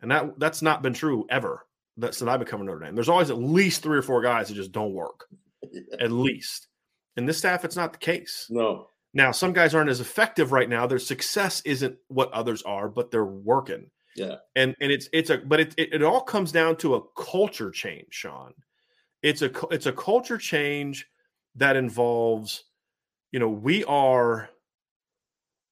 [0.00, 1.66] And that that's not been true ever.
[1.98, 2.94] That's That since I've been coming Notre Dame.
[2.94, 5.26] There's always at least three or four guys that just don't work
[6.00, 6.68] at least.
[7.18, 8.46] In this staff, it's not the case.
[8.48, 8.86] No.
[9.12, 10.86] Now, some guys aren't as effective right now.
[10.86, 13.90] Their success isn't what others are, but they're working.
[14.16, 14.36] Yeah.
[14.56, 17.70] And and it's it's a but it it, it all comes down to a culture
[17.70, 18.52] change, Sean.
[19.22, 21.06] It's a it's a culture change
[21.56, 22.64] that involves,
[23.30, 24.50] you know, we are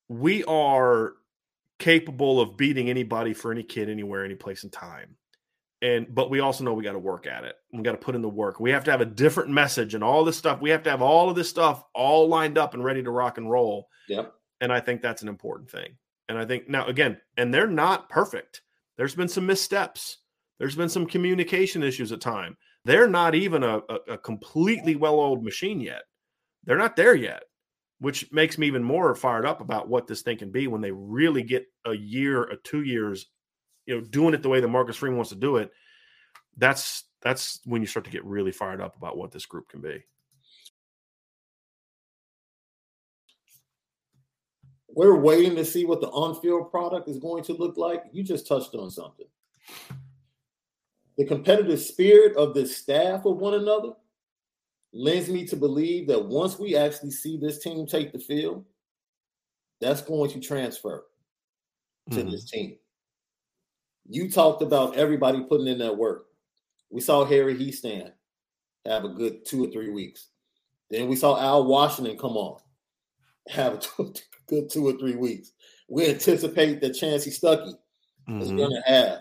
[0.08, 1.14] we are
[1.78, 5.16] capable of beating anybody for any kid anywhere, any place in time.
[5.82, 7.56] And but we also know we got to work at it.
[7.72, 8.60] We got to put in the work.
[8.60, 10.60] We have to have a different message and all this stuff.
[10.60, 13.38] We have to have all of this stuff all lined up and ready to rock
[13.38, 13.88] and roll.
[14.08, 14.34] Yep.
[14.62, 15.96] And i think that's an important thing
[16.30, 18.62] and i think now again and they're not perfect
[18.96, 20.18] there's been some missteps
[20.60, 22.54] There's been some communication issues at time.
[22.84, 26.02] They're not even a, a, a completely well-oiled machine yet.
[26.64, 27.44] They're not there yet,
[27.98, 30.92] which makes me even more fired up about what this thing can be when they
[30.92, 33.26] really get a year or two years,
[33.86, 35.70] you know, doing it the way that Marcus Freeman wants to do it.
[36.58, 39.80] That's that's when you start to get really fired up about what this group can
[39.80, 40.04] be.
[44.94, 48.04] We're waiting to see what the on-field product is going to look like.
[48.12, 49.26] You just touched on something.
[51.16, 53.92] The competitive spirit of the staff of one another
[54.92, 58.64] lends me to believe that once we actually see this team take the field,
[59.80, 61.04] that's going to transfer
[62.10, 62.30] to mm-hmm.
[62.30, 62.76] this team.
[64.08, 66.26] You talked about everybody putting in that work.
[66.90, 68.12] We saw Harry Hiestand
[68.86, 70.28] have a good two or three weeks.
[70.90, 72.60] Then we saw Al Washington come on,
[73.48, 74.12] have a two,
[74.50, 75.52] good two or three weeks.
[75.88, 77.74] We anticipate that Chansi Stuckey
[78.28, 78.42] mm-hmm.
[78.42, 79.18] is going to have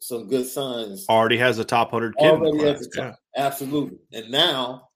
[0.00, 1.06] some good signs.
[1.08, 2.30] Already has a top hundred kid.
[2.30, 3.44] Already has a top, yeah.
[3.44, 3.98] absolutely.
[4.12, 4.88] And now,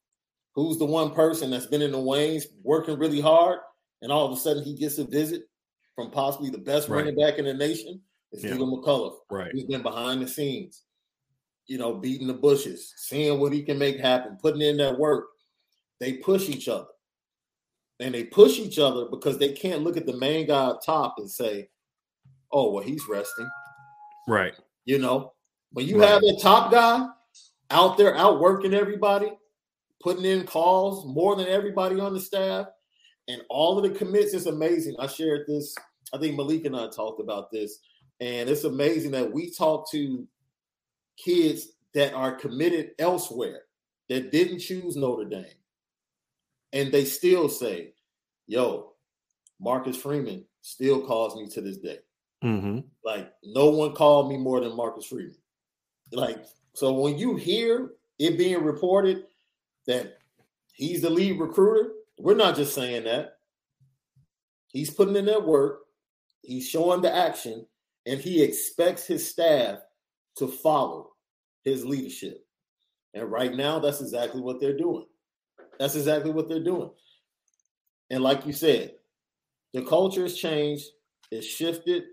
[0.55, 3.61] who's the one person that's been in the wings working really hard,
[4.03, 5.43] and all of a sudden he gets a visit
[5.95, 6.99] from possibly the best right.
[6.99, 8.01] running back in the nation?
[8.33, 8.53] It's yeah.
[8.53, 9.17] McCullough.
[9.31, 9.51] Right.
[9.55, 10.83] He's been behind the scenes,
[11.67, 15.27] you know, beating the bushes, seeing what he can make happen, putting in that work.
[16.01, 16.89] They push each other.
[17.99, 21.15] And they push each other because they can't look at the main guy up top
[21.19, 21.69] and say,
[22.53, 23.49] oh, well, he's resting.
[24.29, 24.55] Right.
[24.85, 25.33] You know,
[25.73, 26.09] when you right.
[26.09, 27.07] have a top guy
[27.71, 29.33] out there outworking everybody,
[30.03, 32.67] putting in calls more than everybody on the staff,
[33.29, 34.95] and all of the commits, it's amazing.
[34.99, 35.75] I shared this.
[36.15, 37.81] I think Malik and I talked about this,
[38.21, 40.27] and it's amazing that we talk to
[41.17, 43.63] kids that are committed elsewhere
[44.09, 45.47] that didn't choose Notre Dame,
[46.77, 47.95] and they still say,
[48.47, 48.93] "Yo,
[49.59, 51.99] Marcus Freeman still calls me to this day."
[52.45, 52.81] Mm-hmm.
[53.03, 55.37] Like no one called me more than Marcus Freeman.
[56.13, 59.25] Like so, when you hear it being reported
[59.87, 60.19] that
[60.75, 63.39] he's the lead recruiter, we're not just saying that.
[64.69, 65.81] He's putting in that work.
[66.43, 67.67] He's showing the action,
[68.05, 69.79] and he expects his staff
[70.37, 71.13] to follow
[71.65, 72.47] his leadership.
[73.15, 75.07] And right now, that's exactly what they're doing.
[75.79, 76.91] That's exactly what they're doing.
[78.11, 78.93] And like you said,
[79.73, 80.87] the culture has changed,
[81.31, 82.05] it's shifted,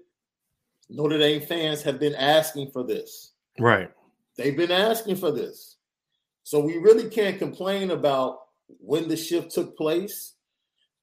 [0.89, 3.33] Notre Dame fans have been asking for this.
[3.59, 3.89] Right.
[4.37, 5.77] They've been asking for this.
[6.43, 8.39] So we really can't complain about
[8.79, 10.35] when the shift took place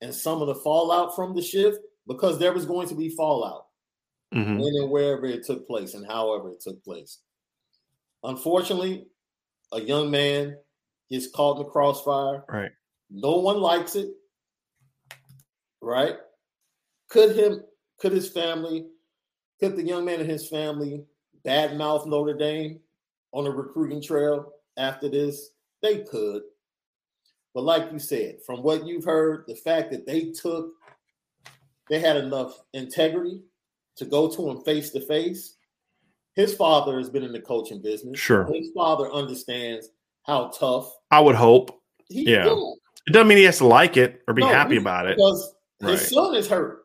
[0.01, 3.66] and some of the fallout from the shift because there was going to be fallout
[4.35, 4.59] mm-hmm.
[4.59, 7.18] when and wherever it took place and however it took place.
[8.23, 9.07] Unfortunately,
[9.73, 10.57] a young man
[11.11, 12.44] gets caught in the crossfire.
[12.49, 12.70] Right.
[13.11, 14.11] No one likes it.
[15.81, 16.16] Right.
[17.09, 17.62] Could him
[17.99, 18.87] could his family
[19.59, 21.05] could the young man and his family
[21.44, 22.81] badmouth Notre Dame
[23.33, 25.51] on a recruiting trail after this?
[25.83, 26.42] They could.
[27.53, 30.73] But like you said, from what you've heard, the fact that they took,
[31.88, 33.42] they had enough integrity
[33.96, 35.57] to go to him face to face.
[36.35, 38.20] His father has been in the coaching business.
[38.20, 38.46] Sure.
[38.53, 39.88] His father understands
[40.31, 40.93] how tough.
[41.11, 41.81] I would hope.
[42.09, 42.55] yeah.
[43.07, 45.16] It doesn't mean he has to like it or be no, happy about it.
[45.16, 45.93] Because right.
[45.93, 46.85] his son is hurt.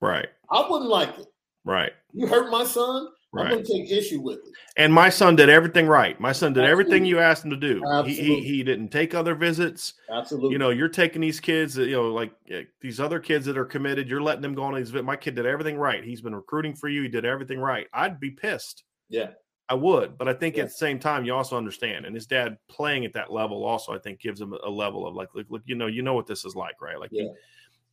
[0.00, 0.28] Right.
[0.50, 1.26] I wouldn't like it.
[1.64, 1.92] Right.
[2.12, 3.08] You hurt my son.
[3.32, 3.46] Right.
[3.46, 4.52] I'm going to take issue with it.
[4.76, 6.20] And my son did everything right.
[6.20, 6.70] My son did Absolutely.
[6.70, 7.82] everything you asked him to do.
[8.04, 9.94] He, he, he didn't take other visits.
[10.10, 10.52] Absolutely.
[10.52, 13.64] You know, you're taking these kids, you know, like eh, these other kids that are
[13.64, 14.08] committed.
[14.08, 14.92] You're letting them go on these.
[14.92, 16.04] My kid did everything right.
[16.04, 17.02] He's been recruiting for you.
[17.02, 17.86] He did everything right.
[17.92, 18.84] I'd be pissed.
[19.08, 19.30] Yeah.
[19.68, 20.64] I would, but I think yeah.
[20.64, 23.92] at the same time you also understand, and his dad playing at that level also
[23.92, 26.26] I think gives him a level of like, look, look you know, you know what
[26.26, 27.00] this is like, right?
[27.00, 27.28] Like, yeah.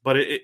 [0.04, 0.42] But it, it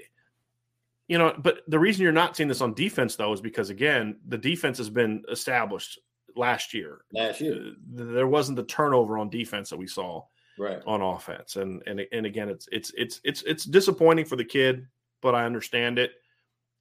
[1.08, 4.18] you know, but the reason you're not seeing this on defense though is because again,
[4.28, 6.00] the defense has been established
[6.36, 7.02] last year.
[7.12, 10.24] Last year, uh, there wasn't the turnover on defense that we saw
[10.58, 14.46] right on offense, and and and again, it's it's it's it's it's disappointing for the
[14.46, 14.88] kid,
[15.22, 16.12] but I understand it.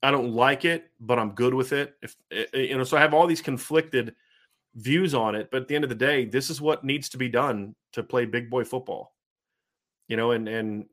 [0.03, 1.95] I don't like it, but I'm good with it.
[2.03, 4.15] If eh, eh, you know, so I have all these conflicted
[4.77, 7.19] views on it, but at the end of the day, this is what needs to
[7.19, 9.15] be done to play big boy football.
[10.09, 10.87] You know, and and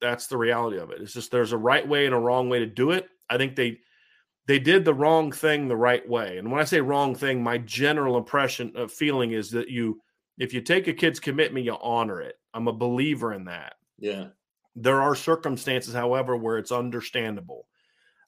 [0.00, 1.00] that's the reality of it.
[1.00, 3.08] It's just there's a right way and a wrong way to do it.
[3.30, 3.78] I think they
[4.46, 6.38] they did the wrong thing the right way.
[6.38, 10.00] And when I say wrong thing, my general impression of feeling is that you
[10.38, 12.36] if you take a kid's commitment, you honor it.
[12.52, 13.74] I'm a believer in that.
[13.98, 14.28] Yeah.
[14.76, 17.68] There are circumstances, however, where it's understandable.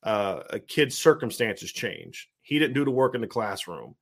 [0.02, 2.28] Uh, a kid's circumstances change.
[2.42, 3.96] He didn't do the work in the classroom.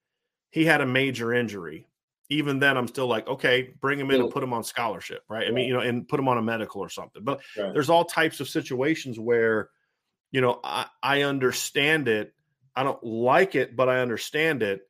[0.55, 1.89] He had a major injury
[2.31, 5.47] even then I'm still like, okay, bring him in and put him on scholarship, right?
[5.47, 7.23] I mean, you know, and put him on a medical or something.
[7.23, 7.73] But right.
[7.73, 9.69] there's all types of situations where,
[10.31, 12.33] you know, I, I understand it.
[12.75, 14.83] I don't like it, but I understand it.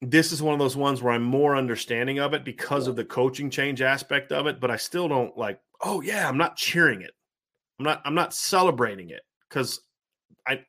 [0.00, 2.90] this is one of those ones where I'm more understanding of it because yeah.
[2.90, 6.38] of the coaching change aspect of it, but I still don't like, oh yeah, I'm
[6.38, 7.12] not cheering it.
[7.78, 9.80] I'm not I'm not celebrating it because
[10.46, 10.60] I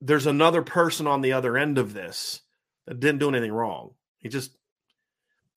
[0.00, 2.40] there's another person on the other end of this
[2.98, 3.92] didn't do anything wrong.
[4.18, 4.56] He just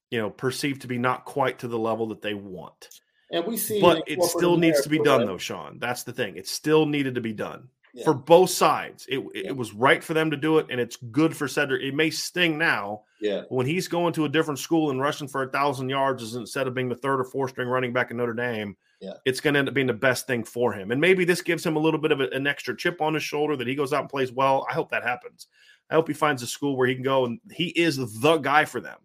[0.10, 2.90] you know perceived to be not quite to the level that they want.
[3.32, 5.80] And we see But it still needs to be done though, Sean.
[5.80, 6.38] That's the thing.
[6.38, 8.04] It still needed to be done yeah.
[8.04, 9.06] for both sides.
[9.08, 9.50] It, yeah.
[9.50, 11.84] it was right for them to do it, and it's good for Sedrick.
[11.84, 13.04] It may sting now.
[13.22, 13.44] Yeah.
[13.50, 16.74] When he's going to a different school and rushing for a thousand yards instead of
[16.74, 19.14] being the third or fourth string running back in Notre Dame, yeah.
[19.26, 20.92] it's going to end up being the best thing for him.
[20.92, 23.24] And maybe this gives him a little bit of a, an extra chip on his
[23.24, 24.66] shoulder that he goes out and plays well.
[24.70, 25.48] I hope that happens.
[25.90, 28.66] I hope he finds a school where he can go and he is the guy
[28.66, 28.98] for them.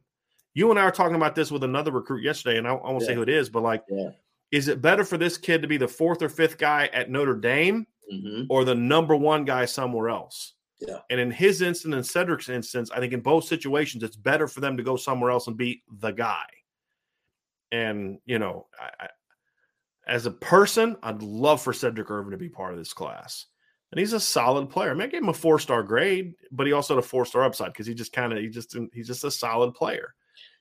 [0.54, 3.02] You and I are talking about this with another recruit yesterday, and I, I won't
[3.02, 3.08] yeah.
[3.08, 4.10] say who it is, but like, yeah.
[4.50, 7.36] is it better for this kid to be the fourth or fifth guy at Notre
[7.36, 8.44] Dame mm-hmm.
[8.48, 10.54] or the number one guy somewhere else.
[10.80, 10.98] Yeah.
[11.10, 14.60] And in his instance and Sedrick's instance, I think in both situations, it's better for
[14.60, 16.44] them to go somewhere else and be the guy.
[17.72, 19.08] And, you know, I, I,
[20.06, 23.46] as a person, I'd love for Sedrick Irvin to be part of this class.
[23.90, 24.90] And he's a solid player.
[24.90, 27.24] I mean, I gave him a four star grade, but he also had a four
[27.24, 30.14] star upside because he just kind of, he just, he's just a solid player,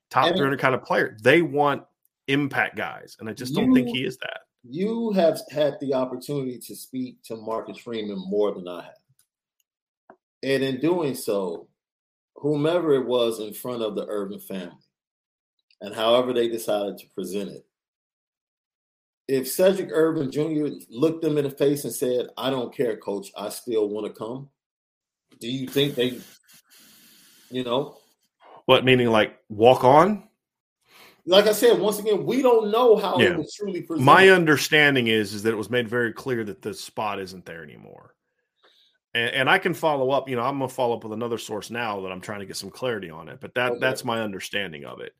[0.10, 1.18] top 300 kind of player.
[1.22, 1.84] They want
[2.28, 3.18] impact guys.
[3.20, 7.22] And I just don't think he is that you have had the opportunity to speak
[7.24, 10.18] to Marcus Freeman more than I have.
[10.44, 11.68] And in doing so,
[12.36, 14.76] whomever it was in front of the Irvin family,
[15.82, 17.66] and however they decided to present it,
[19.28, 20.68] if Sedrick Irvin Jr.
[20.90, 24.14] looked them in the face and said, I don't care, coach, I still want to
[24.14, 24.50] come,
[25.40, 26.20] do you think they,
[27.52, 27.98] you know?
[28.66, 30.28] What, meaning like walk on?
[31.28, 33.32] like I said, once again, we don't know how yeah.
[33.32, 34.06] it was truly presented.
[34.06, 37.64] My understanding is is that it was made very clear that the spot isn't there
[37.64, 38.16] anymore.
[39.14, 40.30] And, and I can follow up.
[40.30, 42.56] You know, I'm gonna follow up with another source now that I'm trying to get
[42.56, 43.40] some clarity on it.
[43.42, 43.80] But that okay.
[43.80, 45.14] that's my understanding of it.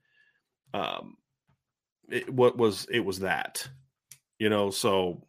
[0.74, 1.18] Um,
[2.10, 3.68] it, what was it was that,
[4.40, 4.70] you know.
[4.70, 5.26] So,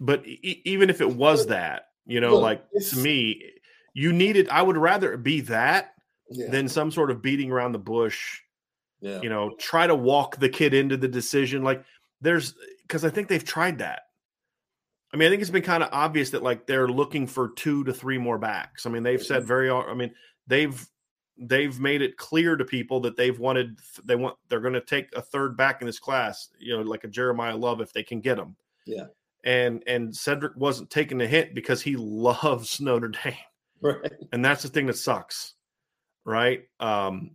[0.00, 3.42] but e- even if it was that, you know, like to me,
[3.94, 4.48] you needed.
[4.48, 5.94] I would rather be that
[6.30, 6.50] yeah.
[6.50, 8.40] than some sort of beating around the bush
[9.00, 9.20] yeah.
[9.20, 11.62] You know, try to walk the kid into the decision.
[11.62, 11.84] Like
[12.20, 14.02] there's because I think they've tried that.
[15.12, 17.84] I mean, I think it's been kind of obvious that like they're looking for two
[17.84, 18.86] to three more backs.
[18.86, 19.48] I mean, they've said mm-hmm.
[19.48, 19.70] very.
[19.70, 20.14] I mean,
[20.46, 20.88] they've
[21.38, 25.14] they've made it clear to people that they've wanted they want they're going to take
[25.14, 26.48] a third back in this class.
[26.58, 28.56] You know, like a jeremiah Love if they can get him.
[28.86, 29.06] Yeah.
[29.44, 33.34] And and Sedrick wasn't taking the hit because he loves Notre Dame.
[33.80, 34.12] Right.
[34.32, 35.54] And that's the thing that sucks.
[36.24, 36.64] Right.
[36.80, 37.30] Um,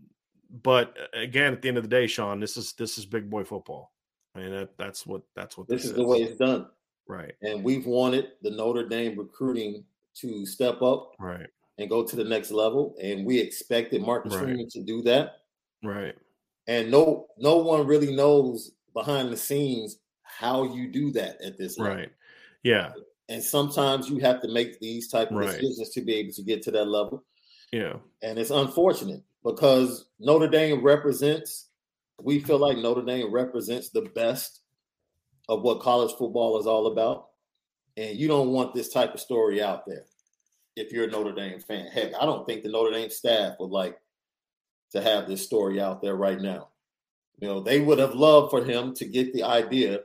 [0.49, 3.29] but uh, again, at the end of the day, Sean, this is this is big
[3.29, 3.93] boy football.
[4.35, 6.67] I mean, that, that's what that's what this, this is, is the way it's done.
[7.07, 7.33] Right.
[7.41, 9.83] And we've wanted the Notre Dame recruiting
[10.15, 11.13] to step up.
[11.19, 11.47] Right.
[11.77, 12.95] And go to the next level.
[13.01, 14.43] And we expected Marcus right.
[14.43, 15.37] Freeman to do that.
[15.83, 16.15] Right.
[16.67, 21.77] And no no one really knows behind the scenes how you do that at this
[21.77, 21.97] level.
[21.97, 22.11] Right.
[22.63, 22.91] Yeah.
[23.29, 25.47] And sometimes you have to make these type of right.
[25.49, 27.23] decisions to be able to get to that level.
[27.71, 27.93] Yeah.
[28.21, 31.69] And it's unfortunate because Notre Dame represents,
[32.21, 34.61] we feel like Notre Dame represents the best
[35.49, 37.29] of what college football is all about.
[37.97, 40.05] And you don't want this type of story out there
[40.75, 41.87] if you're a Notre Dame fan.
[41.87, 43.97] Heck, I don't think the Notre Dame staff would like
[44.91, 46.69] to have this story out there right now.
[47.39, 50.01] You know, they would have loved for him to get the idea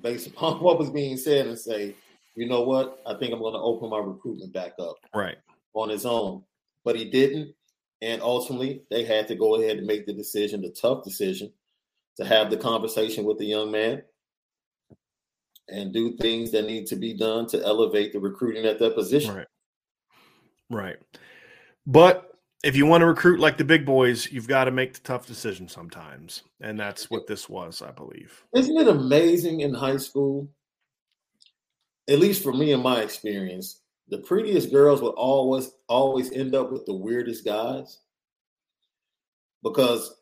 [0.00, 1.94] based upon what was being said and say,
[2.34, 4.96] you know what, I think I'm going to open my recruitment back up.
[5.14, 5.36] Right.
[5.74, 6.42] On his own.
[6.84, 7.54] But he didn't.
[8.02, 11.52] And ultimately, they had to go ahead and make the decision, the tough decision,
[12.16, 14.02] to have the conversation with the young man
[15.68, 19.36] and do things that need to be done to elevate the recruiting at that position.
[19.36, 19.46] Right.
[20.70, 20.96] Right.
[21.86, 25.00] But if you want to recruit like the big boys, you've got to make the
[25.00, 26.42] tough decision sometimes.
[26.60, 28.44] And that's what this was, I believe.
[28.54, 30.48] Isn't it amazing in high school?
[32.08, 36.72] At least for me in my experience, the prettiest girls would always always end up
[36.72, 37.98] with the weirdest guys
[39.62, 40.16] because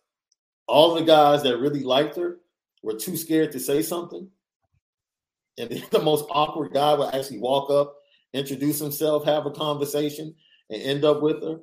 [0.66, 2.38] all the guys that really liked her
[2.82, 4.28] were too scared to say something
[5.58, 7.96] and the most awkward guy would actually walk up
[8.34, 10.34] introduce himself have a conversation
[10.70, 11.58] and end up with her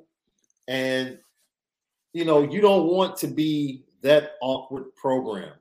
[0.68, 1.18] and
[2.12, 5.52] you know you don't want to be that awkward program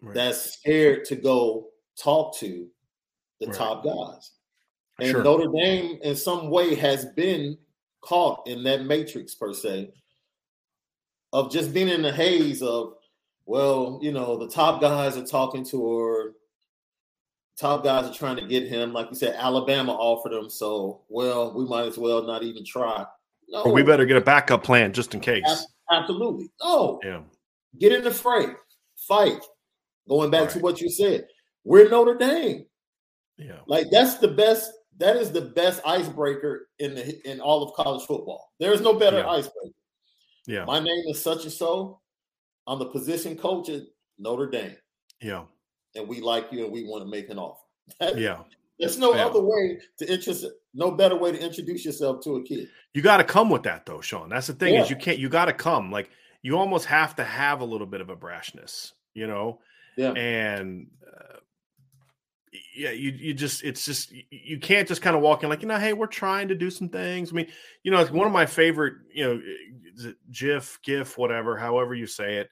[0.00, 0.14] right.
[0.14, 1.66] that's scared to go
[1.98, 2.68] talk to
[3.40, 3.56] the right.
[3.56, 4.32] top guys
[5.02, 5.24] and sure.
[5.24, 7.58] Notre Dame, in some way, has been
[8.02, 9.90] caught in that matrix per se
[11.32, 12.94] of just being in the haze of,
[13.46, 16.32] well, you know, the top guys are talking to her.
[17.58, 18.92] Top guys are trying to get him.
[18.92, 20.48] Like you said, Alabama offered him.
[20.48, 23.04] So, well, we might as well not even try
[23.48, 23.62] No.
[23.62, 25.66] Or we better get a backup plan just in case.
[25.90, 26.50] Absolutely.
[26.62, 26.98] No.
[27.04, 27.20] Yeah.
[27.78, 28.46] Get in the fray.
[29.06, 29.42] Fight.
[30.08, 31.26] Going back to what you said.
[31.64, 32.64] We're Notre Dame.
[33.36, 33.58] Yeah.
[33.66, 34.72] Like that's the best.
[34.98, 38.52] That is the best icebreaker in the in all of college football.
[38.60, 39.28] There is no better Yeah.
[39.28, 39.76] icebreaker.
[40.46, 40.64] Yeah.
[40.64, 42.00] My name is such and so.
[42.66, 43.82] I'm the position coach at
[44.18, 44.76] Notre Dame,
[45.20, 45.44] Yeah.
[45.94, 47.60] And we like you, and we want to make an offer.
[48.16, 48.38] Yeah.
[48.78, 49.26] There's no Yeah.
[49.26, 50.44] other way to interest.
[50.74, 52.68] No better way to introduce yourself to a kid.
[52.94, 54.28] You got to come with that though, Sean.
[54.30, 55.18] That's the thing is you can't.
[55.18, 55.92] You got to come.
[55.92, 56.10] Like
[56.42, 59.60] you almost have to have a little bit of a brashness, you know.
[59.96, 60.12] Yeah.
[60.12, 61.36] And uh,
[62.74, 65.62] yeah, you you just it's just you- you can't just kind of walk in like
[65.62, 67.30] you know, hey, we're trying to do some things.
[67.30, 67.48] I mean,
[67.82, 72.36] you know, it's one of my favorite, you know, GIF, GIF, whatever, however you say
[72.38, 72.48] it.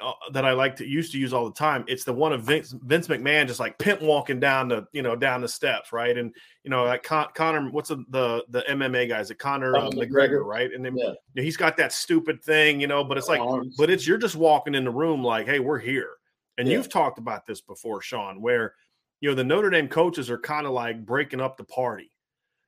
[0.00, 1.84] Uh, That I like to used to use all the time.
[1.88, 5.14] It's the one of Vince, Vince McMahon just like pimp walking down the you know
[5.14, 6.16] down the steps, right?
[6.16, 9.30] And you know, like Con- Conor, what's the the, the MMA guys?
[9.30, 10.44] It Connor Conor McGregor, McGregor.
[10.46, 10.72] right?
[10.72, 11.08] And then Yeah.
[11.08, 13.04] you know, he's got that stupid thing, you know.
[13.04, 13.74] But it's like, Arms.
[13.76, 16.12] but it's you're just walking in the room like, hey, we're here.
[16.56, 16.78] And Yeah.
[16.78, 18.74] you've talked about this before, Sean, where
[19.20, 22.10] you know the Notre Dame coaches are kind of like breaking up the party.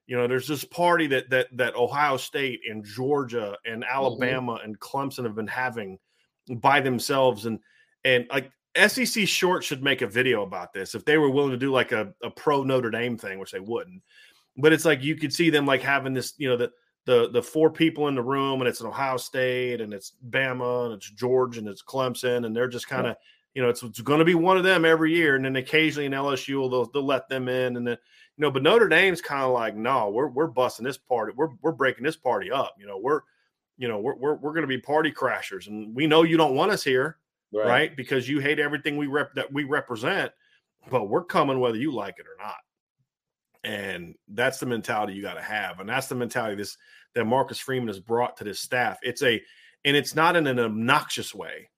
[0.06, 3.90] You know, there's this party that that that Ohio State and Georgia and Mm-hmm.
[3.96, 5.98] Alabama and Clemson have been having
[6.48, 7.58] by themselves, and
[8.04, 8.50] and like
[8.86, 11.92] SEC Shorts should make a video about this if they were willing to do like
[11.92, 14.02] a, a pro Notre Dame thing, which they wouldn't.
[14.56, 16.70] But it's like you could see them like having this, you know, the
[17.04, 20.86] the the four people in the room, and it's an Ohio State, and it's Bama,
[20.86, 23.16] and it's George, and it's Clemson, and they're just kind of,
[23.54, 26.06] you know, it's, it's going to be one of them every year, and then occasionally
[26.06, 27.96] in LSU will they'll, they'll let them in, and then
[28.36, 31.50] you know, but Notre Dame's kind of like, no, we're we're busting this party, we're
[31.62, 33.20] we're breaking this party up, you know, we're
[33.78, 36.54] you know we're we're, we're going to be party crashers, and we know you don't
[36.54, 37.18] want us here,
[37.52, 37.96] right?
[37.96, 40.32] Because you hate everything we rep that we represent,
[40.90, 42.56] but we're coming whether you like it or not.
[43.64, 46.76] And that's the mentality you got to have, and that's the mentality this
[47.16, 48.98] that Marcus Freeman has brought to this staff.
[49.02, 49.42] It's a,
[49.84, 51.70] and it's not in an obnoxious way.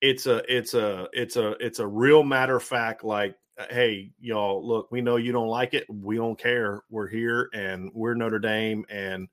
[0.00, 3.04] It's a, it's a, it's a, it's a real matter of fact.
[3.04, 5.84] Like, uh, hey, y'all, look, we know you don't like it.
[5.90, 6.82] We don't care.
[6.88, 9.28] We're here, and we're Notre Dame, and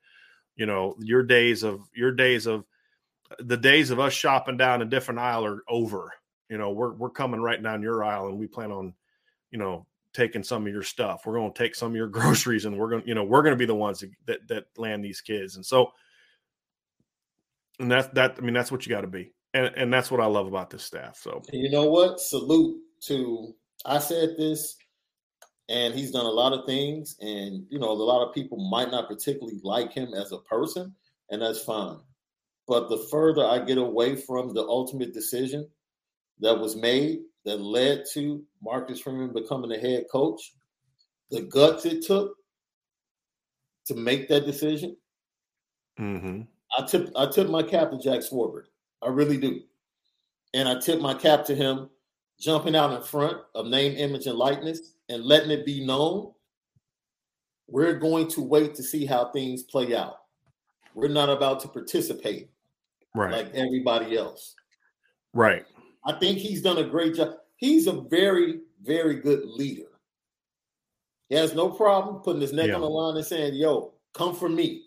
[0.57, 2.65] you know your days of your days of
[3.39, 6.13] the days of us shopping down a different aisle are over.
[6.49, 8.93] You know, we're we're coming right down your aisle, and we plan on,
[9.51, 11.25] you know, taking some of your stuff.
[11.25, 13.43] We're going to take some of your groceries, and we're going, to you know, we're
[13.43, 15.55] going to be the ones that, that land these kids.
[15.55, 15.91] And so,
[17.79, 18.35] and that's that.
[18.37, 20.69] I mean, that's what you got to be, and and that's what I love about
[20.69, 21.17] this staff.
[21.17, 22.19] So you know what?
[22.19, 22.77] Salute
[23.07, 23.53] to
[23.85, 24.75] I said this,
[25.69, 28.91] and he's done a lot of things, and you know, a lot of people might
[28.91, 30.95] not particularly like him as a person,
[31.29, 31.97] and that's fine.
[32.67, 35.67] But the further I get away from the ultimate decision
[36.39, 40.53] that was made that led to Marcus Freeman becoming the head coach,
[41.31, 42.33] the guts it took
[43.87, 44.95] to make that decision,
[45.99, 46.41] mm-hmm.
[46.77, 48.65] I tip I tip my cap to Jack Swarbrick.
[49.01, 49.61] I really do.
[50.53, 51.89] And I tip my cap to him
[52.39, 56.33] jumping out in front of name, image, and likeness and letting it be known.
[57.67, 60.19] We're going to wait to see how things play out.
[60.95, 62.49] We're not about to participate
[63.13, 64.55] right, like everybody else.
[65.33, 65.65] right,
[66.05, 67.35] I think he's done a great job.
[67.57, 69.89] He's a very, very good leader.
[71.29, 72.75] He has no problem putting his neck Yeah.
[72.75, 74.85] on the line and saying, yo, come for me.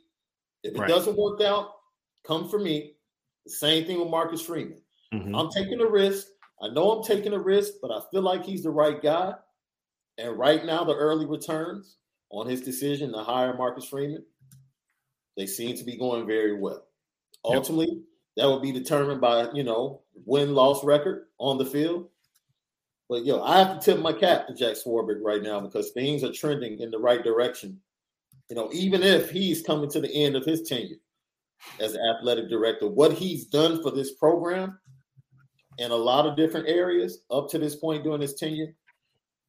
[0.62, 0.88] If it Right.
[0.88, 1.76] doesn't work out,
[2.24, 2.96] come for me.
[3.44, 4.82] The same thing with Marcus Freeman.
[5.12, 5.38] Mhm.
[5.38, 6.28] I'm taking a risk.
[6.62, 9.34] I know I'm taking a risk, but I feel like he's the right guy.
[10.20, 11.96] And right now, the early returns
[12.28, 14.24] on his decision to hire Marcus Freeman,
[15.36, 16.84] they seem to be going very well.
[17.46, 17.56] Yep.
[17.56, 18.02] Ultimately,
[18.36, 22.08] that will be determined by you know win loss record on the field.
[23.08, 26.22] But yo, I have to tip my cap to Jack Swarbrick right now because things
[26.22, 27.80] are trending in the right direction.
[28.50, 30.96] You know, even if he's coming to the end of his tenure
[31.80, 34.78] as athletic director, what he's done for this program
[35.78, 38.74] in a lot of different areas up to this point during his tenure,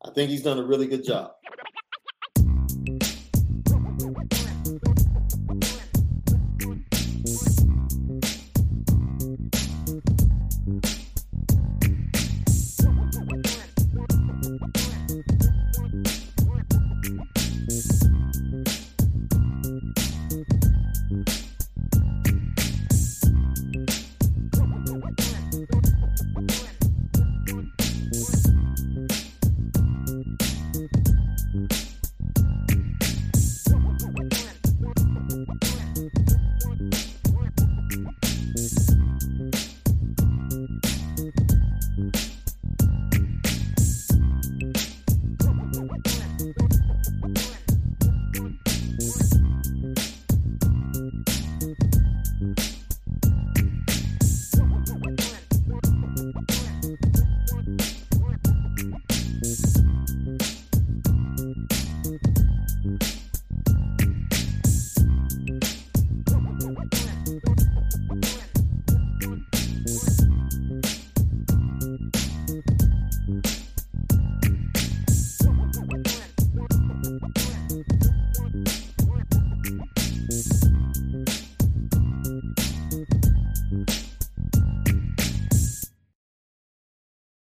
[0.05, 1.31] I think he's done a really good job.